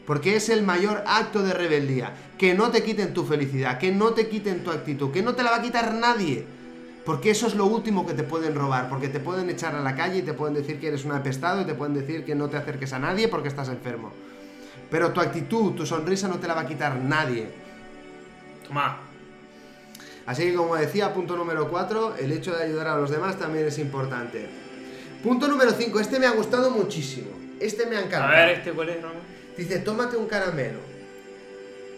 [0.05, 2.13] Porque es el mayor acto de rebeldía.
[2.37, 5.43] Que no te quiten tu felicidad, que no te quiten tu actitud, que no te
[5.43, 6.45] la va a quitar nadie.
[7.05, 9.95] Porque eso es lo último que te pueden robar, porque te pueden echar a la
[9.95, 12.49] calle y te pueden decir que eres un apestado y te pueden decir que no
[12.49, 14.13] te acerques a nadie porque estás enfermo.
[14.93, 17.47] Pero tu actitud, tu sonrisa no te la va a quitar nadie.
[18.67, 18.99] Toma.
[20.27, 23.65] Así que como decía, punto número 4, el hecho de ayudar a los demás también
[23.65, 24.47] es importante.
[25.23, 27.29] Punto número 5, este me ha gustado muchísimo.
[27.59, 28.31] Este me ha A encantado.
[28.33, 29.17] ver, ¿este cuál es, Ramón?
[29.57, 30.77] Dice, tómate un caramelo.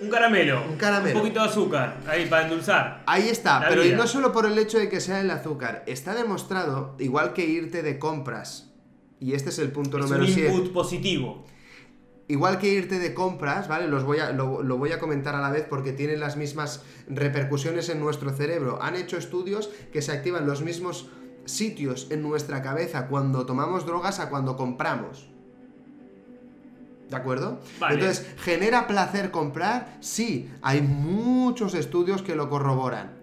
[0.02, 0.64] Un caramelo.
[0.66, 1.16] Un caramelo.
[1.18, 1.98] Un poquito de azúcar.
[2.08, 3.04] Ahí, para endulzar.
[3.08, 3.98] Ahí está, La pero y vida.
[3.98, 7.84] no solo por el hecho de que sea el azúcar, está demostrado, igual que irte
[7.84, 8.72] de compras,
[9.20, 10.50] y este es el punto Es número un 7.
[10.54, 11.46] input positivo.
[12.28, 13.88] Igual que irte de compras, ¿vale?
[13.88, 16.84] Los voy a, lo, lo voy a comentar a la vez porque tienen las mismas
[17.08, 18.82] repercusiones en nuestro cerebro.
[18.82, 21.10] Han hecho estudios que se activan los mismos
[21.46, 25.30] sitios en nuestra cabeza cuando tomamos drogas a cuando compramos.
[27.10, 27.60] ¿De acuerdo?
[27.80, 27.96] Vale.
[27.96, 29.98] Entonces, ¿genera placer comprar?
[30.00, 33.15] Sí, hay muchos estudios que lo corroboran.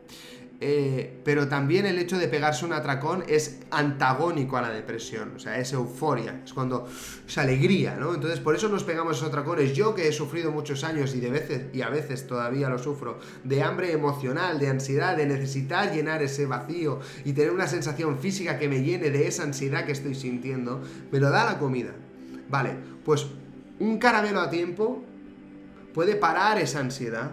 [0.64, 5.40] Eh, pero también el hecho de pegarse un atracón es antagónico a la depresión, o
[5.40, 6.86] sea, es euforia, es cuando
[7.26, 8.14] es alegría, ¿no?
[8.14, 9.72] Entonces, por eso nos pegamos esos atracones.
[9.72, 13.18] Yo que he sufrido muchos años y de veces y a veces todavía lo sufro,
[13.42, 18.56] de hambre emocional, de ansiedad, de necesitar llenar ese vacío y tener una sensación física
[18.60, 21.90] que me llene de esa ansiedad que estoy sintiendo, me lo da la comida.
[22.48, 23.26] Vale, pues
[23.80, 25.02] un caramelo a tiempo
[25.92, 27.32] puede parar esa ansiedad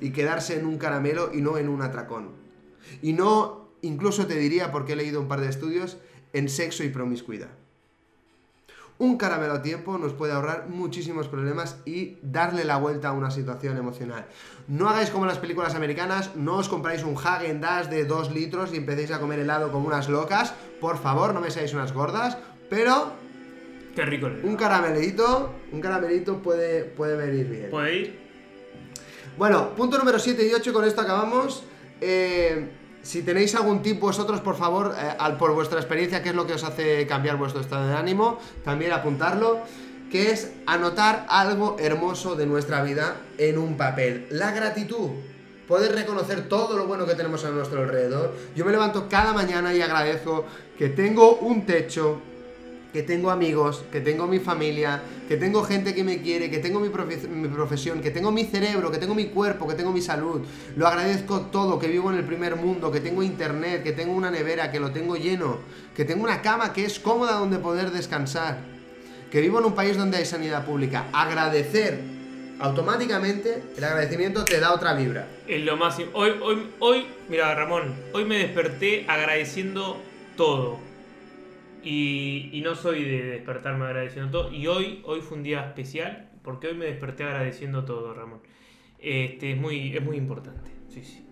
[0.00, 2.28] y quedarse en un caramelo y no en un atracón.
[3.02, 5.98] Y no, incluso te diría, porque he leído un par de estudios,
[6.32, 7.48] en sexo y promiscuidad.
[8.98, 13.30] un caramelo a tiempo nos puede ahorrar muchísimos problemas y darle la vuelta a una
[13.30, 14.26] situación emocional.
[14.68, 18.74] No hagáis como las películas americanas, no os compráis un Hagen Dash de 2 litros
[18.74, 20.52] y empecéis a comer helado como unas locas.
[20.82, 22.36] Por favor, no me seáis unas gordas,
[22.68, 23.14] pero
[23.96, 24.26] Qué rico.
[24.26, 27.70] el un caramelito, un caramelito puede, puede venir bien.
[27.70, 28.19] ¿Puede ir?
[29.36, 31.62] Bueno, punto número 7 y 8, con esto acabamos.
[32.00, 32.68] Eh,
[33.02, 36.54] si tenéis algún tip vosotros, por favor, eh, por vuestra experiencia, qué es lo que
[36.54, 39.60] os hace cambiar vuestro estado de ánimo, también apuntarlo,
[40.10, 44.26] que es anotar algo hermoso de nuestra vida en un papel.
[44.30, 45.10] La gratitud.
[45.66, 48.34] Poder reconocer todo lo bueno que tenemos a nuestro alrededor.
[48.56, 50.44] Yo me levanto cada mañana y agradezco
[50.76, 52.20] que tengo un techo,
[52.92, 56.80] que tengo amigos, que tengo mi familia, que tengo gente que me quiere, que tengo
[56.80, 60.00] mi, profe- mi profesión, que tengo mi cerebro, que tengo mi cuerpo, que tengo mi
[60.00, 60.40] salud.
[60.76, 64.30] Lo agradezco todo, que vivo en el primer mundo, que tengo internet, que tengo una
[64.30, 65.58] nevera, que lo tengo lleno,
[65.94, 68.58] que tengo una cama que es cómoda donde poder descansar,
[69.30, 71.06] que vivo en un país donde hay sanidad pública.
[71.12, 72.00] Agradecer
[72.58, 75.26] automáticamente, el agradecimiento te da otra vibra.
[75.46, 75.98] Es lo más.
[75.98, 79.96] im- Hoy, hoy, hoy, mira, Ramón, hoy me desperté agradeciendo
[80.36, 80.78] todo.
[81.82, 84.52] Y, y no soy de despertarme agradeciendo todo.
[84.52, 88.40] Y hoy, hoy fue un día especial porque hoy me desperté agradeciendo todo, Ramón.
[88.98, 90.70] Este, es muy, es muy importante.
[90.88, 91.26] Sí, sí.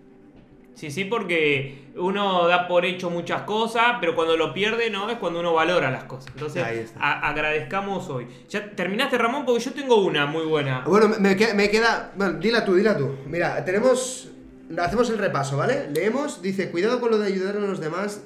[0.79, 5.09] Sí, sí, porque uno da por hecho muchas cosas, pero cuando lo pierde, ¿no?
[5.09, 6.31] Es cuando uno valora las cosas.
[6.33, 8.27] Entonces, agradezcamos hoy.
[8.47, 9.43] ¿Ya terminaste, Ramón?
[9.45, 10.85] Porque yo tengo una muy buena.
[10.87, 12.13] Bueno, me, me queda.
[12.15, 13.13] Bueno, dila tú, dila tú.
[13.27, 14.29] Mira, tenemos.
[14.77, 15.89] Hacemos el repaso, ¿vale?
[15.91, 18.23] Leemos, dice: Cuidado con lo de ayudar a los demás.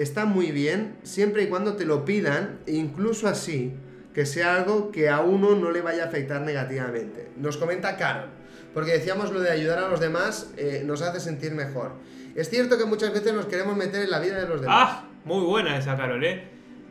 [0.00, 3.74] Está muy bien, siempre y cuando te lo pidan, incluso así,
[4.14, 7.28] que sea algo que a uno no le vaya a afectar negativamente.
[7.36, 8.30] Nos comenta Carol,
[8.72, 11.92] porque decíamos lo de ayudar a los demás eh, nos hace sentir mejor.
[12.34, 14.88] Es cierto que muchas veces nos queremos meter en la vida de los demás.
[14.90, 16.44] Ah, muy buena esa, Carol, ¿eh?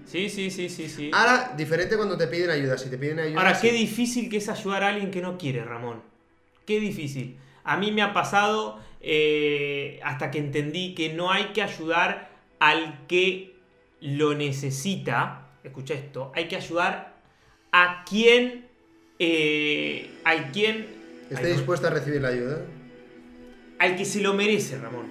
[0.06, 1.10] Sí, sí, sí, sí, sí.
[1.12, 2.78] Ahora, diferente cuando te piden ayuda.
[2.78, 3.40] Si te piden ayuda.
[3.40, 3.70] Ahora, sí.
[3.70, 6.04] qué difícil que es ayudar a alguien que no quiere, Ramón.
[6.68, 7.40] Qué difícil.
[7.64, 12.29] A mí me ha pasado eh, hasta que entendí que no hay que ayudar
[12.60, 13.56] al que
[14.02, 15.48] lo necesita.
[15.64, 16.32] Escucha esto.
[16.36, 17.16] Hay que ayudar
[17.72, 18.68] a quien...
[19.20, 20.88] eh, al quien...
[21.30, 22.62] ¿Esté Ay, no- dispuesto a recibir la ayuda?
[23.80, 25.06] al que se lo merece, Ramón.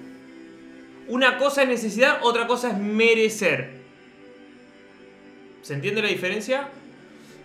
[1.07, 3.71] Una cosa es necesidad, otra cosa es merecer.
[5.63, 6.69] ¿Se entiende la diferencia?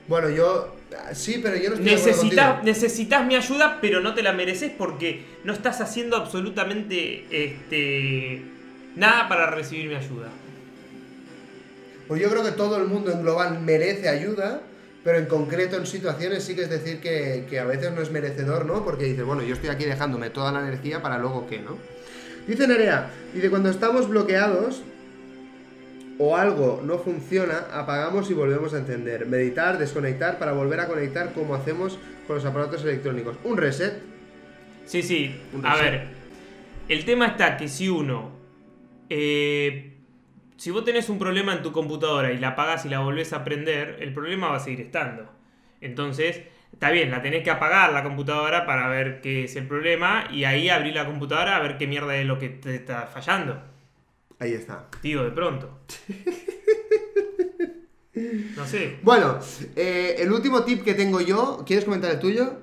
[0.10, 0.76] Bueno, yo.
[1.14, 5.24] Sí, pero yo no estoy Necesitas, necesitas mi ayuda, pero no te la mereces porque
[5.46, 8.42] no estás haciendo absolutamente este,
[8.96, 10.30] nada para recibir mi ayuda.
[12.08, 14.62] Pues yo creo que todo el mundo en global merece ayuda,
[15.04, 18.12] pero en concreto en situaciones sí que es decir que, que a veces no es
[18.12, 18.84] merecedor, ¿no?
[18.84, 21.78] Porque dices, bueno, yo estoy aquí dejándome toda la energía para luego qué, ¿no?
[22.48, 24.84] Dice Nerea, dice, cuando estamos bloqueados
[26.20, 29.26] o algo no funciona, apagamos y volvemos a encender.
[29.26, 33.38] Meditar, desconectar para volver a conectar como hacemos con los aparatos electrónicos.
[33.46, 33.94] Un reset.
[34.86, 35.42] Sí, sí.
[35.54, 35.92] Un A reset.
[35.92, 36.08] ver,
[36.90, 38.33] el tema está que si uno...
[39.10, 39.98] eh,
[40.58, 43.44] si vos tenés un problema en tu computadora y la apagas y la volvés a
[43.44, 45.30] prender, el problema va a seguir estando.
[45.82, 46.42] Entonces,
[46.72, 50.46] está bien, la tenés que apagar la computadora para ver qué es el problema y
[50.46, 53.62] ahí abrir la computadora a ver qué mierda es lo que te está fallando.
[54.40, 54.88] Ahí está.
[55.02, 55.80] Digo, de pronto.
[58.56, 59.00] No sé.
[59.02, 59.40] Bueno,
[59.76, 62.60] eh, el último tip que tengo yo, ¿quieres comentar el tuyo?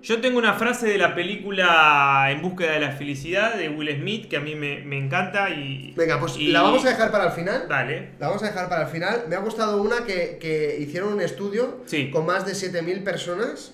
[0.00, 4.28] Yo tengo una frase de la película En búsqueda de la felicidad de Will Smith
[4.28, 5.92] que a mí me, me encanta y...
[5.96, 7.66] Venga, pues y- la vamos a dejar para el final.
[7.68, 8.10] Dale.
[8.20, 9.24] La vamos a dejar para el final.
[9.28, 12.10] Me ha gustado una que, que hicieron un estudio Sí.
[12.12, 13.72] con más de 7.000 personas.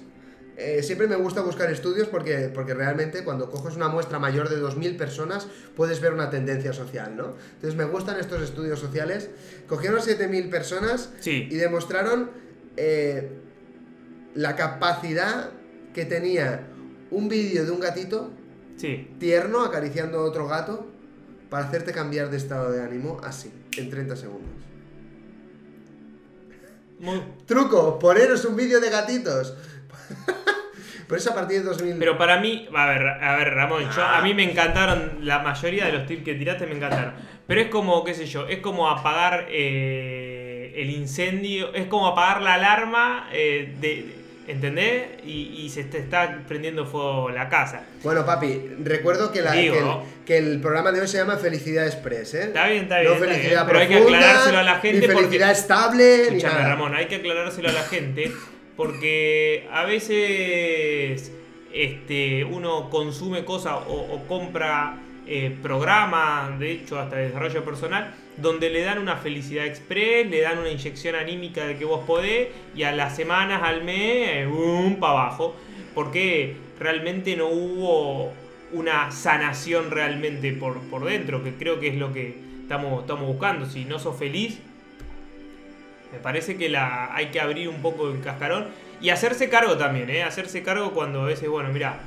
[0.57, 4.57] Eh, siempre me gusta buscar estudios porque, porque realmente cuando coges una muestra mayor de
[4.63, 7.35] 2.000 personas puedes ver una tendencia social, ¿no?
[7.55, 9.31] Entonces me gustan estos estudios sociales.
[9.69, 11.49] Cogieron 7.000 personas Sí.
[11.51, 12.31] y demostraron
[12.77, 13.31] eh,
[14.37, 15.51] la capacidad
[15.95, 16.67] que tenía
[17.11, 18.31] un vídeo de un gatito
[18.77, 19.09] Sí.
[19.21, 20.91] tierno acariciando a otro gato
[21.49, 24.51] para hacerte cambiar de estado de ánimo así, en 30 segundos.
[26.99, 29.57] Muy- Truco, poneros un vídeo de gatitos.
[31.09, 31.97] Por eso a partir de 2000...
[31.99, 35.85] Pero para mí, a ver, a ver, Ramón, yo, a mí me encantaron, la mayoría
[35.87, 37.13] de los tips que tiraste me encantaron.
[37.47, 42.41] Pero es como, qué sé yo, es como apagar eh, el incendio, es como apagar
[42.41, 45.23] la alarma, eh, de, ¿entendés?
[45.25, 47.85] Y, y se te está prendiendo fuego la casa.
[48.03, 49.85] Bueno, papi, recuerdo que, la- que el,
[50.27, 52.43] que el programa de hoy se llama Felicidad Express, ¿eh?
[52.45, 55.01] Está bien, está No bien, está felicidad bien, pero hay que aclarárselo a la gente
[55.01, 56.61] Ni porque- felicidad estable, Escúchame.
[56.69, 58.33] Ramón, hay que aclarárselo a la gente
[58.77, 61.33] porque a veces
[61.73, 68.15] este, uno consume cosas o, o compra eh, programas, de hecho hasta de desarrollo personal,
[68.37, 72.49] donde le dan una felicidad express, le dan una inyección anímica de que vos podés
[72.75, 75.55] y a las semanas, al mes, eh, boom, para abajo.
[75.95, 78.33] Porque realmente no hubo
[78.73, 83.67] una sanación realmente por, por dentro, que creo que es lo que estamos, estamos buscando.
[83.67, 84.59] Si no sos feliz,
[86.13, 88.67] me parece que la, hay que abrir un poco el cascarón
[89.01, 90.23] y hacerse cargo también, ¿eh?
[90.23, 92.01] Hacerse cargo cuando a veces, bueno, mira,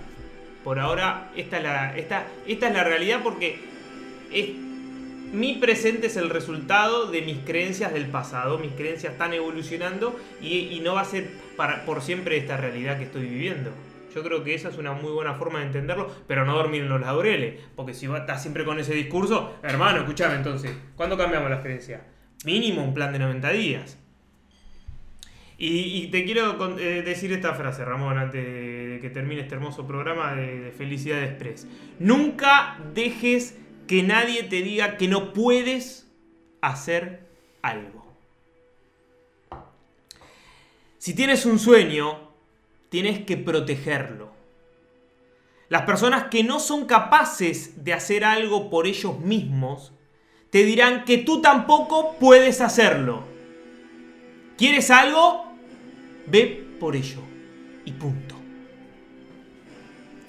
[0.63, 3.59] por ahora esta es la, esta, esta es la realidad porque
[4.33, 4.49] es,
[5.33, 8.57] mi presente es el resultado de mis creencias del pasado.
[8.59, 13.05] Mis creencias están evolucionando y, no va a ser para, por siempre esta realidad que
[13.05, 13.71] estoy viviendo.
[14.15, 16.89] Yo creo que esa es una muy buena forma de entenderlo, pero no dormir en
[16.89, 17.61] los laureles.
[17.75, 22.01] Porque si estás siempre con ese discurso, hermano, escúchame entonces, ¿cuándo cambiamos las creencias?
[22.45, 23.99] Mínimo un plan de 90 días.
[25.59, 29.87] Y, te quiero eh, decir esta frase, Ramón, antes de, de que termine este hermoso
[29.87, 31.67] programa de, de Felicidad Express.
[31.97, 33.57] Nunca dejes
[33.87, 36.07] que nadie te diga que no puedes
[36.61, 37.27] hacer
[37.61, 38.05] algo.
[40.97, 42.31] Si tienes un sueño,
[42.89, 44.31] tienes que protegerlo.
[45.69, 49.93] Las personas que no son capaces de hacer algo por ellos mismos,
[50.49, 53.23] te dirán que tú tampoco puedes hacerlo.
[54.57, 55.45] ¿Quieres algo?
[56.25, 57.21] Ve por ello.
[57.85, 58.35] Y punto.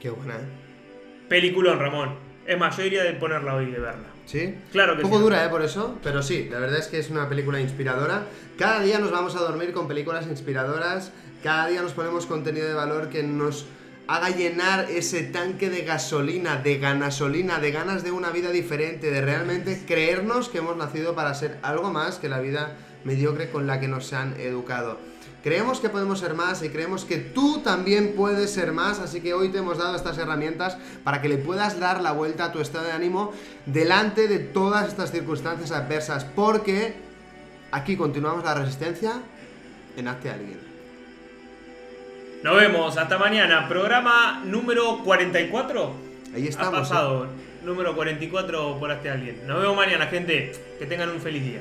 [0.01, 1.27] Qué buena, ¿eh?
[1.29, 2.28] Peliculón, Ramón.
[2.49, 4.07] Es más, yo de ponerla hoy y de verla.
[4.25, 4.55] ¿Sí?
[4.73, 5.23] Claro que Un poco sí.
[5.25, 5.51] dura, ¿eh?
[5.51, 8.23] Por eso, pero sí, la verdad es que es una película inspiradora.
[8.59, 12.73] Cada día nos vamos a dormir con películas inspiradoras, cada día nos ponemos contenido de
[12.73, 13.67] valor que nos
[14.07, 19.21] haga llenar ese tanque de gasolina, de ganasolina, de ganas de una vida diferente, de
[19.21, 23.79] realmente creernos que hemos nacido para ser algo más que la vida mediocre con la
[23.79, 24.99] que nos han educado.
[25.43, 29.35] Creemos que podemos ser más y creemos que tú también puedes ser más, así que
[29.35, 32.61] hoy te hemos dado estas herramientas para que le puedas dar la vuelta a tu
[32.61, 33.33] estado de ánimo
[33.65, 36.95] delante de todas estas circunstancias adversas, porque
[37.71, 39.13] aquí continuamos la resistencia
[39.97, 40.59] en Hazte Alguien.
[42.43, 43.69] Nos vemos, hasta mañana.
[43.69, 45.93] Programa número 44.
[46.35, 46.75] Ahí Ha estamos.
[46.79, 46.81] ¿eh?
[46.83, 47.27] pasado.
[47.65, 49.45] Número 44 por este alguien.
[49.47, 50.53] Nos vemos mañana, gente.
[50.79, 51.61] Que tengan un feliz día.